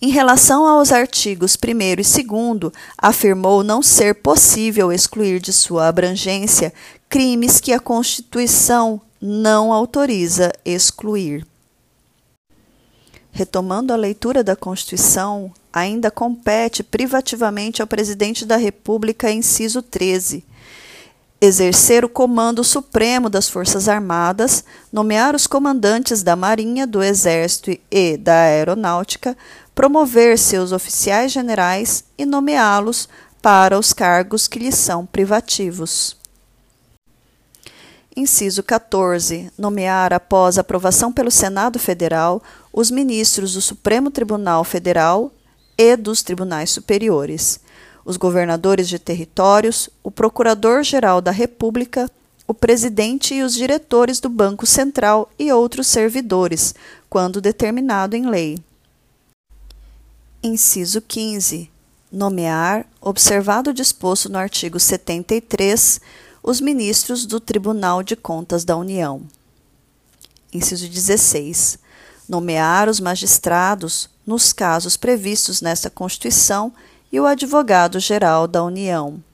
Em 0.00 0.10
relação 0.10 0.66
aos 0.66 0.92
artigos 0.92 1.56
1 1.56 2.20
e 2.20 2.22
2, 2.24 2.72
afirmou 2.98 3.62
não 3.62 3.82
ser 3.82 4.14
possível 4.16 4.92
excluir 4.92 5.40
de 5.40 5.52
sua 5.52 5.88
abrangência 5.88 6.72
crimes 7.08 7.60
que 7.60 7.72
a 7.72 7.78
Constituição 7.78 9.00
não 9.20 9.72
autoriza 9.72 10.52
excluir. 10.64 11.46
Retomando 13.30 13.92
a 13.92 13.96
leitura 13.96 14.44
da 14.44 14.54
Constituição, 14.54 15.52
ainda 15.72 16.10
compete 16.10 16.82
privativamente 16.82 17.80
ao 17.80 17.88
Presidente 17.88 18.44
da 18.44 18.56
República, 18.56 19.30
inciso 19.30 19.82
13, 19.82 20.44
exercer 21.40 22.04
o 22.04 22.08
comando 22.08 22.62
supremo 22.62 23.28
das 23.28 23.48
Forças 23.48 23.88
Armadas, 23.88 24.64
nomear 24.92 25.34
os 25.34 25.46
comandantes 25.46 26.22
da 26.22 26.36
Marinha, 26.36 26.86
do 26.86 27.02
Exército 27.02 27.76
e 27.90 28.16
da 28.16 28.34
Aeronáutica, 28.34 29.36
promover 29.74 30.38
seus 30.38 30.72
oficiais 30.72 31.32
generais 31.32 32.04
e 32.16 32.24
nomeá-los 32.24 33.08
para 33.42 33.78
os 33.78 33.92
cargos 33.92 34.48
que 34.48 34.58
lhes 34.58 34.74
são 34.74 35.04
privativos. 35.04 36.16
Inciso 38.16 38.62
14. 38.62 39.50
Nomear, 39.58 40.12
após 40.12 40.56
aprovação 40.56 41.12
pelo 41.12 41.32
Senado 41.32 41.78
Federal, 41.80 42.40
os 42.72 42.90
ministros 42.90 43.54
do 43.54 43.60
Supremo 43.60 44.10
Tribunal 44.10 44.62
Federal 44.62 45.32
e 45.76 45.96
dos 45.96 46.22
tribunais 46.22 46.70
superiores, 46.70 47.58
os 48.04 48.16
governadores 48.16 48.88
de 48.88 49.00
territórios, 49.00 49.90
o 50.02 50.12
Procurador-Geral 50.12 51.20
da 51.20 51.32
República, 51.32 52.08
o 52.46 52.54
presidente 52.54 53.34
e 53.34 53.42
os 53.42 53.54
diretores 53.54 54.20
do 54.20 54.28
Banco 54.28 54.64
Central 54.64 55.28
e 55.36 55.50
outros 55.50 55.88
servidores, 55.88 56.74
quando 57.10 57.40
determinado 57.40 58.14
em 58.14 58.28
lei. 58.28 58.58
Inciso 60.46 61.00
15. 61.00 61.70
Nomear, 62.12 62.86
observado 63.00 63.70
o 63.70 63.72
disposto 63.72 64.28
no 64.28 64.36
artigo 64.36 64.78
73, 64.78 66.02
os 66.42 66.60
ministros 66.60 67.24
do 67.24 67.40
Tribunal 67.40 68.02
de 68.02 68.14
Contas 68.14 68.62
da 68.62 68.76
União. 68.76 69.22
Inciso 70.52 70.86
16. 70.86 71.78
Nomear 72.28 72.90
os 72.90 73.00
magistrados 73.00 74.10
nos 74.26 74.52
casos 74.52 74.98
previstos 74.98 75.62
nesta 75.62 75.88
Constituição 75.88 76.74
e 77.10 77.18
o 77.18 77.24
advogado-geral 77.24 78.46
da 78.46 78.62
União. 78.62 79.24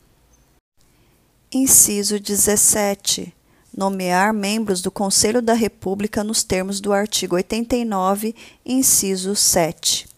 Inciso 1.53 2.21
17. 2.21 3.35
Nomear 3.77 4.33
membros 4.33 4.81
do 4.81 4.93
Conselho 4.93 5.43
da 5.43 5.55
República 5.55 6.23
nos 6.23 6.45
termos 6.45 6.81
do 6.81 6.93
artigo 6.93 7.35
89, 7.35 8.33
inciso 8.65 9.35
7. 9.35 10.10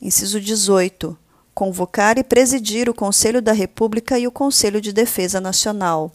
Inciso 0.00 0.40
18. 0.40 1.18
Convocar 1.52 2.18
e 2.18 2.22
presidir 2.22 2.88
o 2.88 2.94
Conselho 2.94 3.42
da 3.42 3.52
República 3.52 4.16
e 4.16 4.28
o 4.28 4.32
Conselho 4.32 4.80
de 4.80 4.92
Defesa 4.92 5.40
Nacional. 5.40 6.12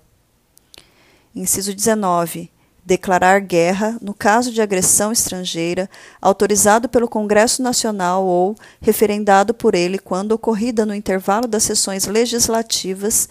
Inciso 1.35 1.73
19. 1.73 2.49
declarar 2.85 3.39
guerra 3.39 3.97
no 4.01 4.13
caso 4.13 4.51
de 4.51 4.61
agressão 4.61 5.11
estrangeira, 5.11 5.89
autorizado 6.21 6.89
pelo 6.89 7.07
Congresso 7.07 7.61
Nacional 7.61 8.25
ou 8.25 8.55
referendado 8.81 9.53
por 9.53 9.73
ele 9.73 9.97
quando 9.97 10.33
ocorrida 10.33 10.85
no 10.85 10.93
intervalo 10.93 11.47
das 11.47 11.63
sessões 11.63 12.07
legislativas 12.07 13.27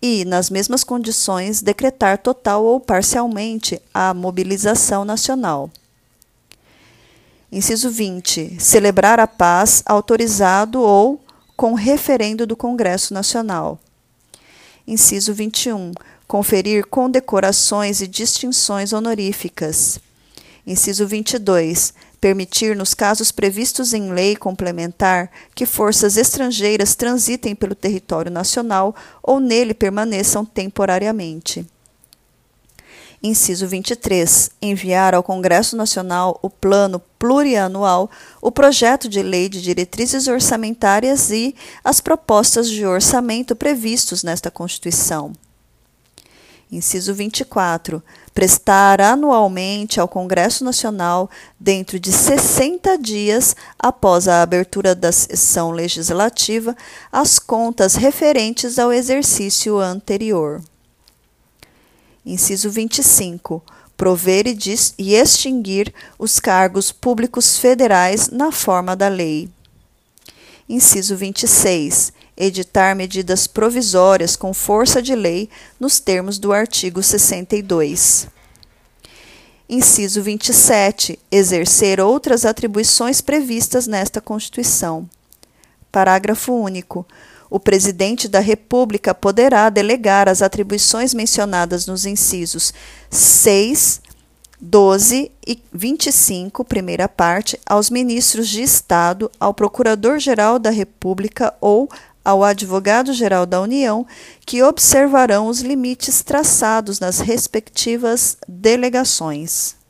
e, 0.00 0.24
nas 0.24 0.50
mesmas 0.50 0.82
condições, 0.84 1.62
decretar 1.62 2.18
total 2.18 2.64
ou 2.64 2.80
parcialmente 2.80 3.80
a 3.94 4.14
mobilização 4.14 5.04
nacional. 5.04 5.70
Inciso 7.52 7.90
20. 7.90 8.56
Celebrar 8.58 9.20
a 9.20 9.26
paz 9.26 9.82
autorizado 9.84 10.80
ou 10.80 11.22
com 11.54 11.74
referendo 11.74 12.46
do 12.46 12.56
Congresso 12.56 13.12
Nacional. 13.12 13.78
Inciso 14.88 15.34
21 15.34 15.92
conferir 16.26 16.86
condecorações 16.86 18.00
e 18.00 18.06
distinções 18.06 18.94
honoríficas. 18.94 20.00
Inciso 20.66 21.06
22. 21.06 21.92
Permitir, 22.18 22.74
nos 22.74 22.94
casos 22.94 23.30
previstos 23.30 23.92
em 23.92 24.12
lei 24.12 24.34
complementar, 24.34 25.30
que 25.54 25.66
forças 25.66 26.16
estrangeiras 26.16 26.94
transitem 26.94 27.54
pelo 27.54 27.74
território 27.74 28.32
nacional 28.32 28.96
ou 29.22 29.38
nele 29.38 29.74
permaneçam 29.74 30.42
temporariamente. 30.42 31.66
Inciso 33.22 33.68
23. 33.68 34.50
Enviar 34.62 35.14
ao 35.14 35.22
Congresso 35.22 35.76
Nacional 35.76 36.38
o 36.42 36.48
Plano 36.48 36.98
Plurianual, 37.22 38.10
o 38.40 38.50
projeto 38.50 39.08
de 39.08 39.22
lei 39.22 39.48
de 39.48 39.62
diretrizes 39.62 40.26
orçamentárias 40.26 41.30
e 41.30 41.54
as 41.84 42.00
propostas 42.00 42.68
de 42.68 42.84
orçamento 42.84 43.54
previstos 43.54 44.24
nesta 44.24 44.50
Constituição. 44.50 45.32
Inciso 46.68 47.14
24. 47.14 48.02
Prestar 48.34 49.00
anualmente 49.00 50.00
ao 50.00 50.08
Congresso 50.08 50.64
Nacional, 50.64 51.30
dentro 51.60 52.00
de 52.00 52.10
60 52.10 52.98
dias 52.98 53.54
após 53.78 54.26
a 54.26 54.42
abertura 54.42 54.92
da 54.92 55.12
sessão 55.12 55.70
legislativa, 55.70 56.76
as 57.12 57.38
contas 57.38 57.94
referentes 57.94 58.80
ao 58.80 58.92
exercício 58.92 59.78
anterior. 59.78 60.60
Inciso 62.26 62.68
25. 62.68 63.62
Prover 63.96 64.46
e, 64.46 64.56
e 64.98 65.14
extinguir 65.14 65.92
os 66.18 66.40
cargos 66.40 66.90
públicos 66.90 67.58
federais 67.58 68.28
na 68.28 68.50
forma 68.50 68.96
da 68.96 69.08
lei. 69.08 69.48
Inciso 70.68 71.16
26 71.16 72.12
editar 72.36 72.94
medidas 72.94 73.46
provisórias 73.46 74.36
com 74.36 74.54
força 74.54 75.02
de 75.02 75.14
lei 75.14 75.48
nos 75.78 76.00
termos 76.00 76.38
do 76.38 76.52
artigo 76.52 77.02
62. 77.02 78.26
Inciso 79.68 80.22
27. 80.22 81.18
Exercer 81.30 82.00
outras 82.00 82.44
atribuições 82.44 83.20
previstas 83.20 83.86
nesta 83.86 84.20
Constituição. 84.20 85.08
Parágrafo 85.90 86.52
único. 86.52 87.06
O 87.52 87.60
presidente 87.60 88.28
da 88.28 88.40
República 88.40 89.12
poderá 89.12 89.68
delegar 89.68 90.26
as 90.26 90.40
atribuições 90.40 91.12
mencionadas 91.12 91.86
nos 91.86 92.06
incisos 92.06 92.72
6, 93.10 94.00
12 94.58 95.30
e 95.46 95.62
25, 95.70 96.64
primeira 96.64 97.06
parte, 97.06 97.60
aos 97.66 97.90
ministros 97.90 98.48
de 98.48 98.62
Estado, 98.62 99.30
ao 99.38 99.52
Procurador-Geral 99.52 100.58
da 100.58 100.70
República 100.70 101.52
ou 101.60 101.90
ao 102.24 102.42
Advogado-Geral 102.42 103.44
da 103.44 103.60
União, 103.60 104.06
que 104.46 104.62
observarão 104.62 105.46
os 105.46 105.60
limites 105.60 106.22
traçados 106.22 107.00
nas 107.00 107.20
respectivas 107.20 108.38
delegações. 108.48 109.81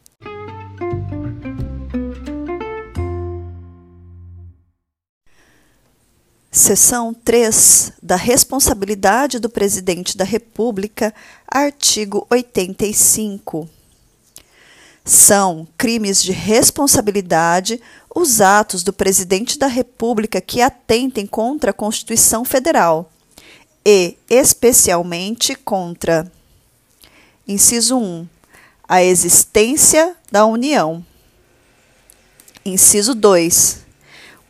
Seção 6.55 7.14
3 7.14 7.94
da 8.03 8.14
Responsabilidade 8.14 9.38
do 9.38 9.48
Presidente 9.48 10.18
da 10.18 10.22
República, 10.22 11.14
artigo 11.48 12.26
85. 12.28 13.66
São 15.03 15.66
crimes 15.78 16.22
de 16.22 16.30
responsabilidade 16.30 17.80
os 18.14 18.42
atos 18.42 18.82
do 18.82 18.92
Presidente 18.92 19.59
da 19.59 19.66
República 19.66 20.42
que 20.42 20.61
atentem 20.61 21.26
contra 21.26 21.70
a 21.70 21.74
Constituição 21.74 22.44
Federal 22.44 23.11
e, 23.82 24.18
especialmente, 24.28 25.55
contra: 25.55 26.30
inciso 27.48 27.96
1. 27.96 28.28
A 28.86 29.03
existência 29.03 30.14
da 30.30 30.44
União. 30.44 31.03
Inciso 32.62 33.14
2. 33.14 33.82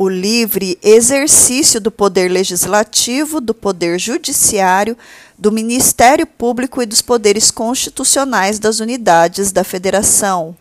O 0.02 0.08
livre 0.08 0.76
exercício 0.82 1.80
do 1.80 1.88
poder 1.88 2.28
legislativo, 2.28 3.40
do 3.40 3.54
poder 3.54 4.00
judiciário, 4.00 4.98
do 5.38 5.52
Ministério 5.52 6.26
Público 6.26 6.82
e 6.82 6.86
dos 6.86 7.00
poderes 7.00 7.52
constitucionais 7.52 8.58
das 8.58 8.80
unidades 8.80 9.52
da 9.52 9.62
Federação. 9.62 10.56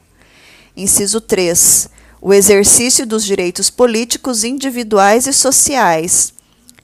Inciso 0.77 1.19
3 1.19 1.89
o 2.21 2.31
exercício 2.31 3.03
dos 3.03 3.25
direitos 3.25 3.71
políticos 3.71 4.43
individuais 4.43 5.25
e 5.25 5.33
sociais. 5.33 6.35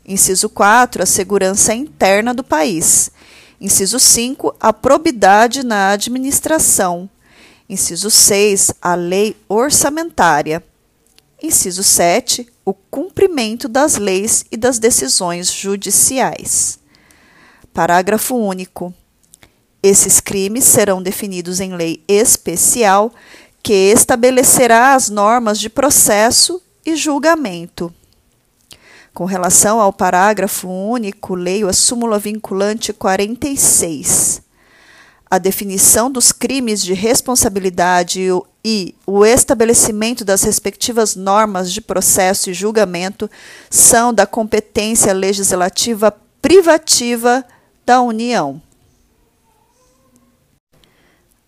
Inciso 0.04 0.50
4, 0.50 1.04
a 1.04 1.06
segurança 1.06 1.76
interna 1.76 2.34
do 2.34 2.44
país. 2.44 3.12
Inciso 3.62 4.00
5, 4.00 4.56
a 4.60 4.74
probidade 4.74 5.64
na 5.64 5.92
administração. 5.92 7.08
Inciso 7.70 8.10
6, 8.10 8.72
a 8.82 8.96
lei 8.96 9.38
orçamentária. 9.48 10.64
Inciso 11.42 11.84
7, 11.84 12.48
o 12.66 12.74
cumprimento 12.74 13.68
das 13.68 13.98
leis 13.98 14.44
e 14.52 14.58
das 14.58 14.80
decisões 14.80 15.52
judiciais. 15.52 16.80
Parágrafo 17.72 18.36
único. 18.36 18.92
Esses 19.84 20.20
crimes 20.20 20.64
serão 20.64 21.02
definidos 21.02 21.60
em 21.60 21.76
lei 21.76 22.04
especial 22.08 23.14
que 23.62 23.74
estabelecerá 23.74 24.96
as 24.96 25.10
normas 25.10 25.60
de 25.60 25.70
processo 25.70 26.60
e 26.84 26.96
julgamento. 26.96 27.94
Com 29.14 29.26
relação 29.26 29.80
ao 29.80 29.94
parágrafo 29.94 30.68
único, 30.68 31.36
leio 31.36 31.68
a 31.68 31.74
súmula 31.74 32.18
vinculante 32.18 32.92
46. 32.92 34.42
A 35.30 35.38
definição 35.38 36.10
dos 36.10 36.32
crimes 36.32 36.82
de 36.82 36.94
responsabilidade 36.94 38.22
e 38.64 38.96
o 39.06 39.26
estabelecimento 39.26 40.24
das 40.24 40.44
respectivas 40.44 41.16
normas 41.16 41.72
de 41.72 41.82
processo 41.82 42.50
e 42.50 42.54
julgamento 42.54 43.30
são 43.70 44.14
da 44.14 44.26
competência 44.26 45.12
legislativa 45.14 46.12
privativa 46.42 47.46
da 47.86 48.02
União. 48.02 48.62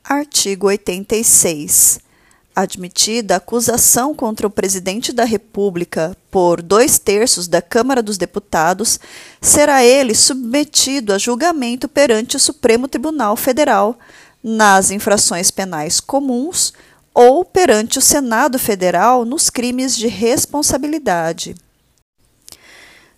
Artigo 0.03 0.67
86 0.67 2.08
admitida 2.55 3.35
acusação 3.35 4.13
contra 4.13 4.45
o 4.45 4.49
presidente 4.49 5.13
da 5.13 5.23
República 5.23 6.15
por 6.29 6.61
dois 6.61 6.99
terços 6.99 7.47
da 7.47 7.61
Câmara 7.61 8.03
dos 8.03 8.17
Deputados, 8.17 8.99
será 9.41 9.83
ele 9.83 10.13
submetido 10.13 11.13
a 11.13 11.17
julgamento 11.17 11.87
perante 11.87 12.35
o 12.35 12.39
Supremo 12.39 12.87
Tribunal 12.87 13.35
Federal 13.35 13.97
nas 14.43 14.91
infrações 14.91 15.51
penais 15.51 15.99
comuns 15.99 16.73
ou 17.13 17.43
perante 17.43 17.99
o 17.99 18.01
Senado 18.01 18.57
Federal 18.59 19.25
nos 19.25 19.49
crimes 19.49 19.95
de 19.95 20.07
responsabilidade. 20.07 21.55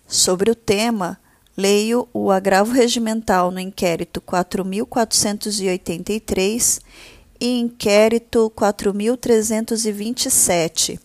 Sobre 0.08 0.50
o 0.50 0.54
tema, 0.54 1.18
leio 1.56 2.06
o 2.12 2.30
agravo 2.30 2.72
regimental 2.72 3.50
no 3.50 3.60
inquérito 3.60 4.20
4483 4.20 6.80
e 7.42 7.58
inquérito 7.58 8.50
4327, 8.54 11.00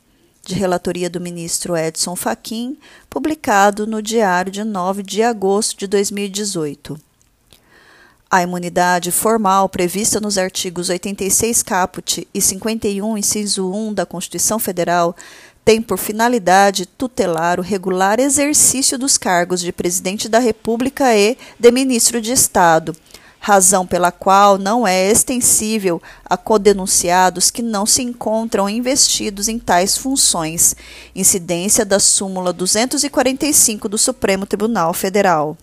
de 0.46 0.54
relatoria 0.54 1.10
do 1.10 1.20
ministro 1.20 1.76
Edson 1.76 2.16
Fachin, 2.16 2.78
publicado 3.10 3.88
no 3.88 4.04
Diário 4.04 4.52
de 4.52 4.64
9 4.64 5.02
de 5.02 5.24
agosto 5.24 5.80
de 5.80 5.88
2018. 5.88 6.96
A 8.30 8.44
imunidade 8.44 9.12
formal 9.12 9.68
prevista 9.68 10.20
nos 10.20 10.38
artigos 10.38 10.90
86 10.90 11.64
caput 11.64 12.28
e 12.32 12.40
51 12.40 13.18
inciso 13.18 13.74
1 13.74 13.96
da 13.96 14.06
Constituição 14.06 14.60
Federal 14.60 15.16
tem 15.66 15.82
por 15.82 15.98
finalidade 15.98 16.86
tutelar 16.86 17.60
o 17.60 17.64
regular 17.64 18.20
exercício 18.20 19.00
dos 19.00 19.18
cargos 19.18 19.60
de 19.60 19.72
presidente 19.72 20.30
da 20.30 20.38
República 20.38 21.18
e 21.18 21.36
de 21.60 21.72
ministro 21.72 22.22
de 22.22 22.32
Estado 22.32 22.96
razão 23.48 23.88
pela 23.88 24.12
qual 24.12 24.58
não 24.58 24.86
é 24.86 25.10
extensível 25.10 26.02
a 26.26 26.36
codenunciados 26.36 27.50
que 27.50 27.62
não 27.62 27.86
se 27.86 28.02
encontram 28.02 28.68
investidos 28.68 29.48
em 29.48 29.58
tais 29.58 29.98
funções, 29.98 30.76
incidência 31.16 31.86
da 31.86 31.98
súmula 31.98 32.52
245 32.52 33.88
do 33.88 33.98
Supremo 33.98 34.46
Tribunal 34.46 34.94
Federal. 34.94 35.58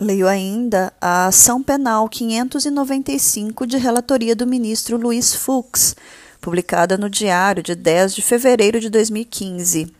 Leio 0.00 0.26
ainda 0.26 0.92
a 1.00 1.26
ação 1.26 1.62
penal 1.62 2.08
595 2.08 3.64
de 3.64 3.76
relatoria 3.76 4.34
do 4.34 4.48
ministro 4.48 4.96
Luiz 4.96 5.32
Fux, 5.32 5.94
publicada 6.40 6.98
no 6.98 7.08
Diário 7.08 7.62
de 7.62 7.76
10 7.76 8.16
de 8.16 8.22
fevereiro 8.22 8.80
de 8.80 8.90
2015. 8.90 9.94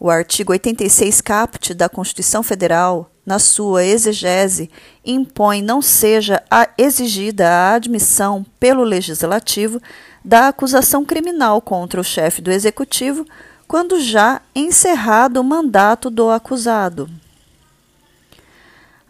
O 0.00 0.10
artigo 0.10 0.50
86 0.50 1.20
caput 1.20 1.72
da 1.72 1.88
Constituição 1.88 2.42
Federal, 2.42 3.13
na 3.24 3.38
sua 3.38 3.84
exegese, 3.84 4.70
impõe 5.04 5.62
não 5.62 5.80
seja 5.80 6.42
exigida 6.76 7.48
a 7.48 7.74
admissão 7.74 8.44
pelo 8.60 8.84
legislativo 8.84 9.80
da 10.24 10.48
acusação 10.48 11.04
criminal 11.04 11.60
contra 11.60 12.00
o 12.00 12.04
chefe 12.04 12.40
do 12.40 12.50
executivo 12.50 13.26
quando 13.66 14.00
já 14.00 14.40
encerrado 14.54 15.40
o 15.40 15.44
mandato 15.44 16.08
do 16.10 16.30
acusado. 16.30 17.10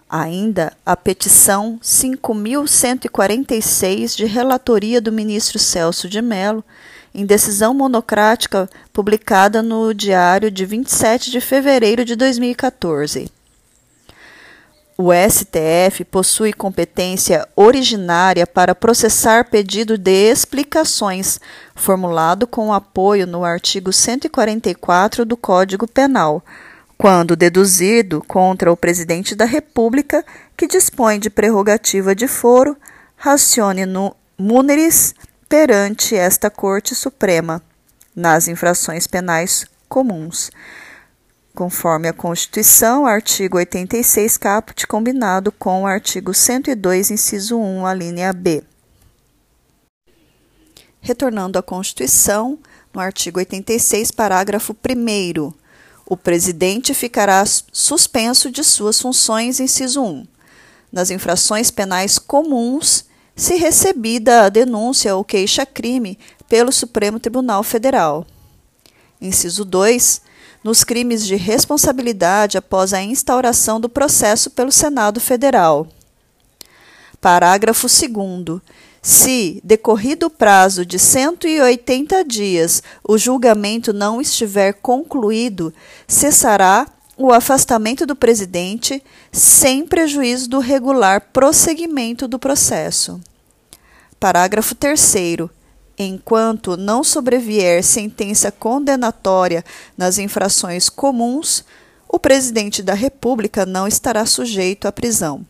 Ainda 0.09 0.73
a 0.87 0.97
petição 0.97 1.79
5.146 1.83 4.17
de 4.17 4.25
relatoria 4.27 5.01
do 5.01 5.11
ministro 5.11 5.59
Celso 5.59 6.09
de 6.09 6.23
Mello, 6.23 6.62
em 7.12 7.27
decisão 7.27 7.75
monocrática 7.75 8.71
publicada 8.93 9.61
no 9.62 9.93
Diário 9.93 10.49
de 10.51 10.65
27 10.65 11.31
de 11.31 11.41
fevereiro 11.41 12.05
de 12.05 12.15
2014. 12.17 13.31
O 14.97 15.11
STF 15.13 16.05
possui 16.05 16.53
competência 16.53 17.49
originária 17.57 18.47
para 18.47 18.75
processar 18.75 19.51
pedido 19.51 19.99
de 19.99 20.31
explicações, 20.31 21.41
formulado 21.75 22.47
com 22.47 22.73
apoio 22.73 23.27
no 23.27 23.45
artigo 23.45 23.93
144 23.93 25.25
do 25.25 25.37
Código 25.37 25.89
Penal 25.89 26.45
quando 26.97 27.37
deduzido 27.37 28.23
contra 28.27 28.73
o 28.73 28.77
presidente 28.77 29.35
da 29.35 29.45
República, 29.45 30.25
que 30.57 30.67
dispõe 30.67 31.19
de 31.19 31.29
prerrogativa 31.29 32.15
de 32.15 32.27
foro, 32.27 32.77
racione 33.17 33.85
no 33.85 34.15
muneris 34.39 35.15
perante 35.49 36.15
esta 36.15 36.51
Corte 36.51 36.95
Suprema, 36.95 37.63
nas 38.15 38.49
infrações 38.49 39.07
penais 39.07 39.67
comuns, 39.89 40.51
conforme 41.55 42.09
a 42.09 42.13
Constituição, 42.13 43.07
artigo 43.07 43.57
86 43.57 44.37
caput, 44.37 44.87
combinado 44.87 45.53
com 45.53 45.83
o 45.83 45.87
artigo 45.87 46.35
102, 46.35 47.13
inciso 47.13 47.57
1, 47.57 47.87
a 47.87 47.95
linha 47.95 48.33
B. 48.33 48.65
Retornando 51.01 51.59
à 51.59 51.63
Constituição, 51.63 52.59
no 52.93 53.01
artigo 53.01 53.39
86, 53.39 54.11
parágrafo 54.11 54.73
1 54.73 55.53
o 56.07 56.17
presidente 56.17 56.93
ficará 56.93 57.43
suspenso 57.73 58.51
de 58.51 58.63
suas 58.63 59.01
funções, 59.01 59.59
inciso 59.59 60.03
1. 60.03 60.27
Nas 60.93 61.11
infrações 61.11 61.71
penais 61.71 62.19
comuns, 62.19 63.07
se 63.35 63.57
recebida 63.57 64.43
a 64.43 64.49
denúncia 64.49 65.17
ou 65.17 65.25
queixa-crime 65.25 66.19
pelo 66.49 66.71
Supremo 66.71 67.19
Tribunal 67.19 67.63
Federal. 67.63 68.27
Inciso 69.21 69.65
2. 69.65 70.21
Nos 70.65 70.83
crimes 70.83 71.27
de 71.27 71.37
responsabilidade 71.37 72.57
após 72.57 72.95
a 72.95 73.03
instauração 73.03 73.79
do 73.79 73.87
processo 73.87 74.51
pelo 74.51 74.73
Senado 74.73 75.21
Federal. 75.21 75.87
Parágrafo 77.21 77.87
2. 77.87 78.62
Se, 79.03 79.61
decorrido 79.62 80.25
o 80.27 80.31
prazo 80.31 80.87
de 80.87 80.99
180 80.99 82.25
dias, 82.25 82.83
o 83.07 83.19
julgamento 83.19 83.93
não 83.93 84.23
estiver 84.23 84.73
concluído, 84.73 85.71
cessará 86.09 86.87
o 87.15 87.31
afastamento 87.31 88.07
do 88.07 88.17
presidente 88.17 89.03
sem 89.31 89.87
prejuízo 89.87 90.49
do 90.49 90.61
regular 90.61 91.29
prosseguimento 91.31 92.27
do 92.27 92.39
processo. 92.39 93.21
Parágrafo 94.19 94.75
3. 94.75 95.15
Enquanto 95.99 96.77
não 96.77 97.05
sobrevier 97.05 97.83
sentença 97.85 98.51
condenatória 98.51 99.65
nas 99.97 100.19
infrações 100.19 100.89
comuns, 100.89 101.65
o 102.09 102.19
presidente 102.19 102.83
da 102.83 102.95
República 102.95 103.65
não 103.65 103.87
estará 103.87 104.27
sujeito 104.27 104.89
à 104.89 104.93
prisão. 104.93 105.45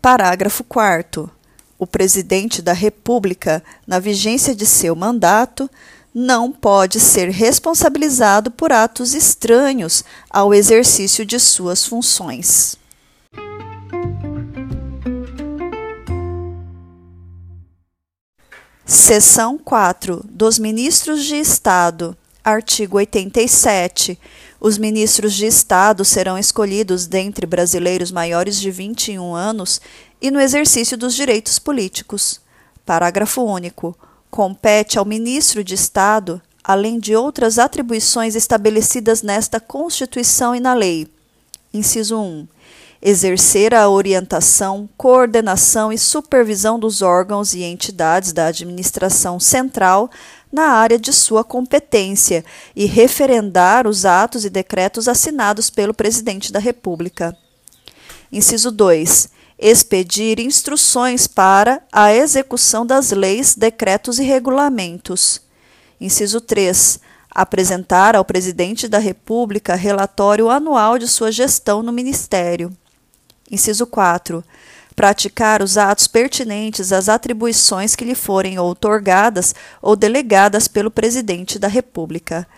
Parágrafo 0.00 0.64
4 0.64 1.30
o 1.82 1.86
presidente 1.86 2.62
da 2.62 2.72
República, 2.72 3.60
na 3.84 3.98
vigência 3.98 4.54
de 4.54 4.64
seu 4.64 4.94
mandato, 4.94 5.68
não 6.14 6.52
pode 6.52 7.00
ser 7.00 7.28
responsabilizado 7.28 8.52
por 8.52 8.70
atos 8.70 9.14
estranhos 9.14 10.04
ao 10.30 10.54
exercício 10.54 11.26
de 11.26 11.40
suas 11.40 11.84
funções. 11.84 12.76
Seção 18.92 19.56
4 19.56 20.22
dos 20.28 20.58
Ministros 20.58 21.24
de 21.24 21.36
Estado. 21.36 22.14
Artigo 22.44 22.98
87. 22.98 24.18
Os 24.60 24.76
ministros 24.76 25.32
de 25.32 25.46
Estado 25.46 26.04
serão 26.04 26.36
escolhidos 26.36 27.06
dentre 27.06 27.46
brasileiros 27.46 28.12
maiores 28.12 28.60
de 28.60 28.70
21 28.70 29.34
anos 29.34 29.80
e 30.20 30.30
no 30.30 30.38
exercício 30.38 30.98
dos 30.98 31.14
direitos 31.14 31.58
políticos. 31.58 32.38
Parágrafo 32.84 33.40
único. 33.40 33.96
Compete 34.30 34.98
ao 34.98 35.06
ministro 35.06 35.64
de 35.64 35.72
Estado, 35.72 36.42
além 36.62 36.98
de 36.98 37.16
outras 37.16 37.58
atribuições 37.58 38.36
estabelecidas 38.36 39.22
nesta 39.22 39.58
Constituição 39.58 40.54
e 40.54 40.60
na 40.60 40.74
lei. 40.74 41.08
Inciso 41.72 42.20
1. 42.20 42.46
Exercer 43.04 43.74
a 43.74 43.88
orientação, 43.88 44.88
coordenação 44.96 45.92
e 45.92 45.98
supervisão 45.98 46.78
dos 46.78 47.02
órgãos 47.02 47.52
e 47.52 47.64
entidades 47.64 48.32
da 48.32 48.46
administração 48.46 49.40
central 49.40 50.08
na 50.52 50.68
área 50.68 50.98
de 50.98 51.12
sua 51.12 51.42
competência 51.42 52.44
e 52.76 52.84
referendar 52.84 53.88
os 53.88 54.04
atos 54.04 54.44
e 54.44 54.50
decretos 54.50 55.08
assinados 55.08 55.68
pelo 55.68 55.92
Presidente 55.92 56.52
da 56.52 56.60
República. 56.60 57.36
Inciso 58.30 58.70
2 58.70 59.30
expedir 59.62 60.40
instruções 60.40 61.28
para 61.28 61.80
a 61.92 62.12
execução 62.12 62.84
das 62.84 63.12
leis, 63.12 63.54
decretos 63.54 64.18
e 64.18 64.24
regulamentos. 64.24 65.40
Inciso 66.00 66.40
3. 66.40 66.98
Apresentar 67.30 68.16
ao 68.16 68.24
Presidente 68.24 68.88
da 68.88 68.98
República 68.98 69.76
relatório 69.76 70.50
anual 70.50 70.98
de 70.98 71.06
sua 71.06 71.30
gestão 71.30 71.80
no 71.80 71.92
Ministério. 71.92 72.76
Inciso 73.52 73.86
4. 73.86 74.42
Praticar 74.96 75.62
os 75.62 75.78
atos 75.78 76.06
pertinentes 76.06 76.92
às 76.92 77.08
atribuições 77.08 77.94
que 77.94 78.04
lhe 78.04 78.14
forem 78.14 78.58
outorgadas 78.58 79.54
ou 79.80 79.94
delegadas 79.94 80.66
pelo 80.66 80.90
Presidente 80.90 81.58
da 81.58 81.68
República. 81.68 82.48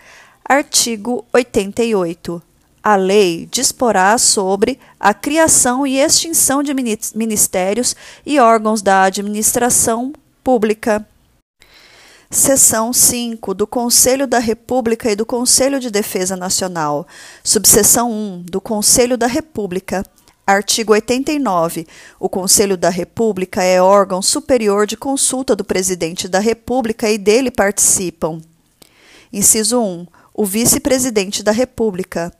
Artigo 0.44 1.26
88 1.32 2.40
a 2.84 2.96
lei 2.96 3.48
disporá 3.50 4.18
sobre 4.18 4.78
a 5.00 5.14
criação 5.14 5.86
e 5.86 5.98
extinção 5.98 6.62
de 6.62 6.74
ministérios 7.14 7.96
e 8.26 8.38
órgãos 8.38 8.82
da 8.82 9.04
administração 9.04 10.12
pública. 10.44 11.06
Seção 12.30 12.92
5 12.92 13.54
do 13.54 13.66
Conselho 13.66 14.26
da 14.26 14.38
República 14.38 15.10
e 15.10 15.16
do 15.16 15.24
Conselho 15.24 15.80
de 15.80 15.90
Defesa 15.90 16.36
Nacional. 16.36 17.06
Subseção 17.42 18.12
1 18.12 18.42
do 18.50 18.60
Conselho 18.60 19.16
da 19.16 19.26
República. 19.26 20.04
Artigo 20.46 20.92
89. 20.92 21.86
O 22.20 22.28
Conselho 22.28 22.76
da 22.76 22.90
República 22.90 23.62
é 23.62 23.80
órgão 23.80 24.20
superior 24.20 24.86
de 24.86 24.94
consulta 24.94 25.56
do 25.56 25.64
Presidente 25.64 26.28
da 26.28 26.38
República 26.38 27.10
e 27.10 27.16
dele 27.16 27.50
participam. 27.50 28.42
Inciso 29.32 29.80
1. 29.80 30.06
O 30.34 30.44
Vice-Presidente 30.44 31.42
da 31.42 31.50
República. 31.50 32.30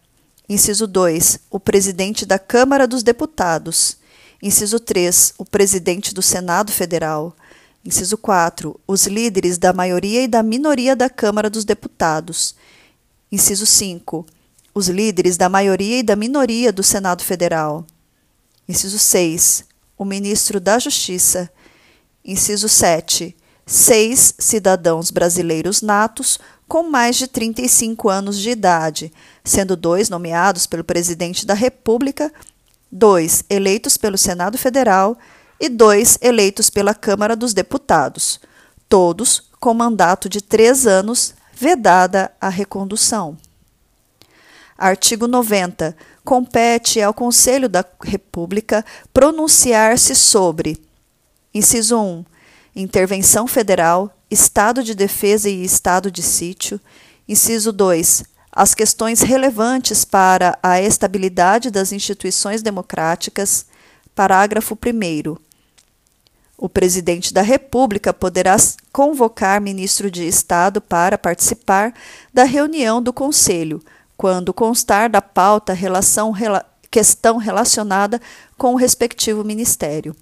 Inciso 0.47 0.87
2. 0.87 1.41
O 1.51 1.59
presidente 1.59 2.27
da 2.27 2.39
Câmara 2.39 2.87
dos 2.87 3.03
Deputados. 3.03 3.97
Inciso 4.43 4.79
3. 4.79 5.33
O 5.39 5.45
presidente 5.47 6.13
do 6.13 6.21
Senado 6.21 6.71
Federal. 6.71 7.35
Inciso 7.83 8.19
4. 8.19 8.79
Os 8.87 9.07
líderes 9.07 9.57
da 9.57 9.73
maioria 9.73 10.23
e 10.23 10.29
da 10.29 10.43
minoria 10.43 10.95
da 10.95 11.09
Câmara 11.09 11.49
dos 11.49 11.65
Deputados. 11.65 12.55
Inciso 13.33 13.65
5. 13.65 14.27
Os 14.75 14.89
líderes 14.89 15.39
da 15.39 15.49
maioria 15.49 16.01
e 16.01 16.03
da 16.03 16.15
minoria 16.15 16.71
do 16.71 16.83
Senado 16.83 17.23
Federal. 17.25 17.87
Inciso 18.69 18.99
6. 18.99 19.65
O 19.97 20.05
ministro 20.05 20.61
da 20.61 20.79
Justiça. 20.79 21.51
Inciso 22.25 22.69
7. 22.69 23.37
Seis 23.67 24.35
cidadãos 24.39 25.11
brasileiros 25.11 25.81
natos 25.81 26.39
com 26.67 26.83
mais 26.83 27.17
de 27.17 27.27
35 27.27 28.09
anos 28.09 28.39
de 28.39 28.51
idade, 28.51 29.13
sendo 29.45 29.77
dois 29.77 30.09
nomeados 30.09 30.67
pelo 30.67 30.85
Presidente 30.85 31.47
da 31.47 31.55
República, 31.55 32.33
dois 32.91 33.45
eleitos 33.49 33.97
pelo 33.97 34.17
Senado 34.17 34.57
Federal 34.57 35.17
e 35.61 35.69
dois 35.69 36.19
eleitos 36.21 36.71
pela 36.71 36.95
Câmara 36.95 37.37
dos 37.37 37.53
Deputados, 37.53 38.41
todos 38.89 39.51
com 39.61 39.75
mandato 39.75 40.29
de 40.29 40.43
três 40.43 40.87
anos, 40.87 41.35
vedada 41.55 42.31
a 42.41 42.49
recondução. 42.49 43.37
Artigo 44.85 45.27
90. 45.27 45.97
Compete 46.23 47.01
ao 47.01 47.15
Conselho 47.15 47.71
da 47.71 47.83
República 48.03 48.85
pronunciar-se 49.15 50.15
sobre: 50.15 50.79
inciso 51.55 51.99
1. 51.99 52.25
Intervenção 52.77 53.47
federal, 53.47 54.15
estado 54.31 54.85
de 54.85 54.95
defesa 54.95 55.49
e 55.49 55.65
estado 55.65 56.11
de 56.11 56.23
sítio. 56.23 56.79
Inciso 57.27 57.73
2. 57.73 58.25
As 58.53 58.75
questões 58.75 59.23
relevantes 59.23 60.05
para 60.05 60.59
a 60.63 60.79
estabilidade 60.83 61.71
das 61.71 61.91
instituições 61.91 62.61
democráticas. 62.61 63.65
Parágrafo 64.15 64.75
1. 64.77 65.35
O 66.59 66.69
presidente 66.69 67.33
da 67.33 67.41
República 67.41 68.13
poderá 68.13 68.55
convocar 68.93 69.63
ministro 69.63 70.11
de 70.11 70.29
Estado 70.29 70.83
para 70.83 71.17
participar 71.17 71.95
da 72.35 72.45
reunião 72.45 73.03
do 73.03 73.15
Conselho 73.15 73.83
quando 74.17 74.55
constar 74.55 75.11
da 75.11 75.21
pauta 75.21 75.73
relação, 75.73 76.31
rela, 76.31 76.65
questão 76.91 77.37
relacionada 77.37 78.21
com 78.57 78.75
o 78.75 78.77
respectivo 78.77 79.43
ministério. 79.45 80.15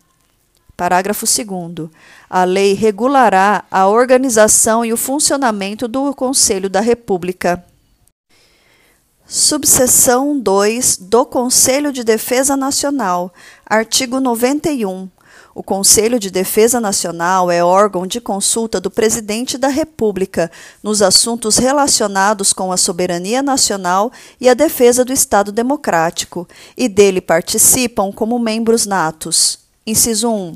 Parágrafo 0.77 1.27
2. 1.27 1.91
A 2.29 2.45
lei 2.45 2.73
regulará 2.73 3.65
a 3.71 3.87
organização 3.87 4.85
e 4.85 4.93
o 4.93 4.97
funcionamento 4.97 5.87
do 5.87 6.15
Conselho 6.15 6.71
da 6.71 6.81
República. 6.81 7.65
Subseção 9.27 10.39
2 10.39 10.97
do 10.97 11.25
Conselho 11.25 11.93
de 11.93 12.03
Defesa 12.03 12.57
Nacional. 12.57 13.33
Artigo 13.65 14.19
91. 14.19 15.09
O 15.55 15.63
Conselho 15.63 16.19
de 16.19 16.31
Defesa 16.31 16.81
Nacional 16.81 17.51
é 17.51 17.63
órgão 17.63 18.07
de 18.07 18.21
consulta 18.21 18.81
do 18.81 18.91
Presidente 18.91 19.59
da 19.59 19.69
República 19.69 20.51
nos 20.83 21.03
assuntos 21.03 21.59
relacionados 21.59 22.55
com 22.55 22.73
a 22.73 22.79
soberania 22.79 23.43
nacional 23.43 24.11
e 24.41 24.49
a 24.49 24.55
defesa 24.55 25.05
do 25.05 25.13
Estado 25.13 25.53
Democrático, 25.53 26.49
e 26.75 26.89
dele 26.89 27.21
participam 27.21 28.11
como 28.11 28.39
membros 28.39 28.87
natos. 28.87 29.59
Inciso 29.87 30.31
1. 30.31 30.55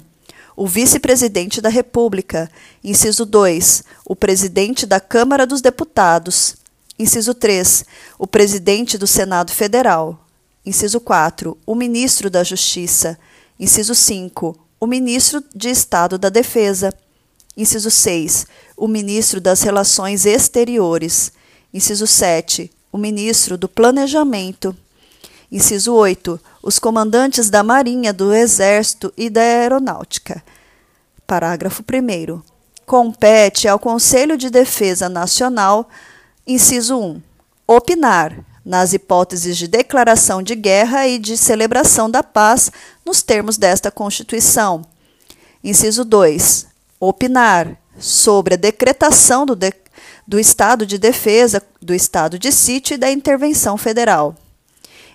O 0.56 0.66
Vice-Presidente 0.66 1.60
da 1.60 1.68
República. 1.68 2.50
Inciso 2.82 3.26
2. 3.26 3.84
O 4.06 4.16
Presidente 4.16 4.86
da 4.86 4.98
Câmara 4.98 5.46
dos 5.46 5.60
Deputados. 5.60 6.56
Inciso 6.98 7.34
3. 7.34 7.84
O 8.18 8.26
Presidente 8.26 8.96
do 8.96 9.06
Senado 9.06 9.52
Federal. 9.52 10.24
Inciso 10.64 10.98
4. 11.00 11.58
O 11.66 11.74
Ministro 11.74 12.30
da 12.30 12.42
Justiça. 12.42 13.18
Inciso 13.60 13.94
5 13.94 14.65
o 14.78 14.86
ministro 14.86 15.42
de 15.54 15.68
Estado 15.70 16.18
da 16.18 16.28
Defesa. 16.28 16.92
Inciso 17.56 17.90
6. 17.90 18.46
O 18.76 18.86
ministro 18.86 19.40
das 19.40 19.62
Relações 19.62 20.26
Exteriores. 20.26 21.32
Inciso 21.72 22.06
7. 22.06 22.70
O 22.92 22.98
ministro 22.98 23.56
do 23.56 23.68
Planejamento. 23.68 24.76
Inciso 25.50 25.94
8. 25.94 26.38
Os 26.62 26.78
comandantes 26.78 27.48
da 27.48 27.62
Marinha, 27.62 28.12
do 28.12 28.34
Exército 28.34 29.12
e 29.16 29.30
da 29.30 29.40
Aeronáutica. 29.40 30.42
Parágrafo 31.26 31.82
1. 31.82 32.42
Compete 32.84 33.66
ao 33.66 33.78
Conselho 33.78 34.36
de 34.36 34.48
Defesa 34.48 35.08
Nacional, 35.08 35.88
inciso 36.46 36.96
1, 36.96 37.20
opinar, 37.66 38.38
nas 38.66 38.92
hipóteses 38.92 39.56
de 39.56 39.68
declaração 39.68 40.42
de 40.42 40.56
guerra 40.56 41.06
e 41.06 41.20
de 41.20 41.36
celebração 41.36 42.10
da 42.10 42.20
paz 42.20 42.72
nos 43.04 43.22
termos 43.22 43.56
desta 43.56 43.92
Constituição. 43.92 44.84
Inciso 45.62 46.04
2. 46.04 46.66
Opinar 46.98 47.78
sobre 47.96 48.54
a 48.54 48.56
decretação 48.56 49.46
do, 49.46 49.54
de, 49.54 49.72
do 50.26 50.40
estado 50.40 50.84
de 50.84 50.98
defesa, 50.98 51.62
do 51.80 51.94
estado 51.94 52.40
de 52.40 52.50
sítio 52.50 52.94
e 52.94 52.98
da 52.98 53.08
intervenção 53.08 53.76
federal. 53.76 54.34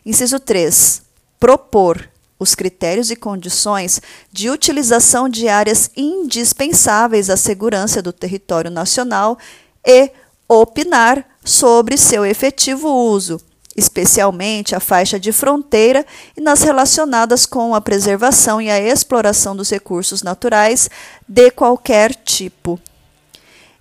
Inciso 0.05 0.39
3. 0.39 1.01
Propor 1.37 2.09
os 2.39 2.55
critérios 2.55 3.11
e 3.11 3.17
condições 3.17 4.01
de 4.31 4.49
utilização 4.49 5.27
de 5.27 5.49
áreas 5.49 5.91
indispensáveis 5.97 7.29
à 7.29 7.35
segurança 7.35 8.01
do 8.01 8.13
território 8.13 8.71
nacional 8.71 9.37
e 9.85 10.09
opinar 10.47 11.30
sobre 11.43 11.97
seu 11.97 12.25
efetivo 12.25 12.87
uso, 12.89 13.39
especialmente 13.75 14.75
a 14.75 14.79
faixa 14.79 15.19
de 15.19 15.31
fronteira 15.31 16.05
e 16.35 16.41
nas 16.41 16.61
relacionadas 16.61 17.45
com 17.45 17.73
a 17.73 17.81
preservação 17.81 18.61
e 18.61 18.69
a 18.69 18.79
exploração 18.79 19.55
dos 19.55 19.69
recursos 19.69 20.21
naturais 20.21 20.89
de 21.27 21.49
qualquer 21.51 22.13
tipo. 22.15 22.79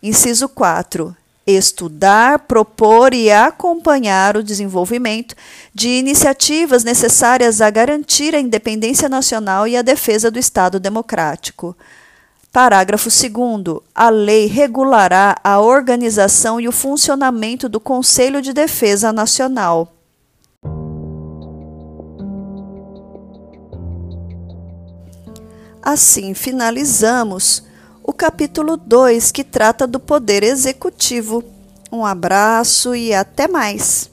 Inciso 0.02 0.48
4. 0.48 1.14
Estudar, 1.46 2.40
propor 2.40 3.12
e 3.12 3.30
acompanhar 3.30 4.36
o 4.36 4.42
desenvolvimento 4.42 5.34
de 5.74 5.88
iniciativas 5.88 6.84
necessárias 6.84 7.60
a 7.60 7.68
garantir 7.70 8.34
a 8.34 8.40
independência 8.40 9.08
nacional 9.08 9.66
e 9.66 9.76
a 9.76 9.82
defesa 9.82 10.30
do 10.30 10.38
Estado 10.38 10.78
democrático. 10.78 11.76
Parágrafo 12.52 13.08
2. 13.08 13.80
A 13.94 14.08
lei 14.08 14.46
regulará 14.46 15.36
a 15.44 15.60
organização 15.60 16.60
e 16.60 16.66
o 16.66 16.72
funcionamento 16.72 17.68
do 17.68 17.78
Conselho 17.78 18.42
de 18.42 18.52
Defesa 18.52 19.12
Nacional. 19.12 19.94
Assim 25.80 26.34
finalizamos 26.34 27.62
o 28.02 28.12
capítulo 28.12 28.76
2, 28.76 29.30
que 29.30 29.44
trata 29.44 29.86
do 29.86 30.00
Poder 30.00 30.42
Executivo. 30.42 31.44
Um 31.92 32.04
abraço 32.04 32.96
e 32.96 33.14
até 33.14 33.46
mais! 33.46 34.10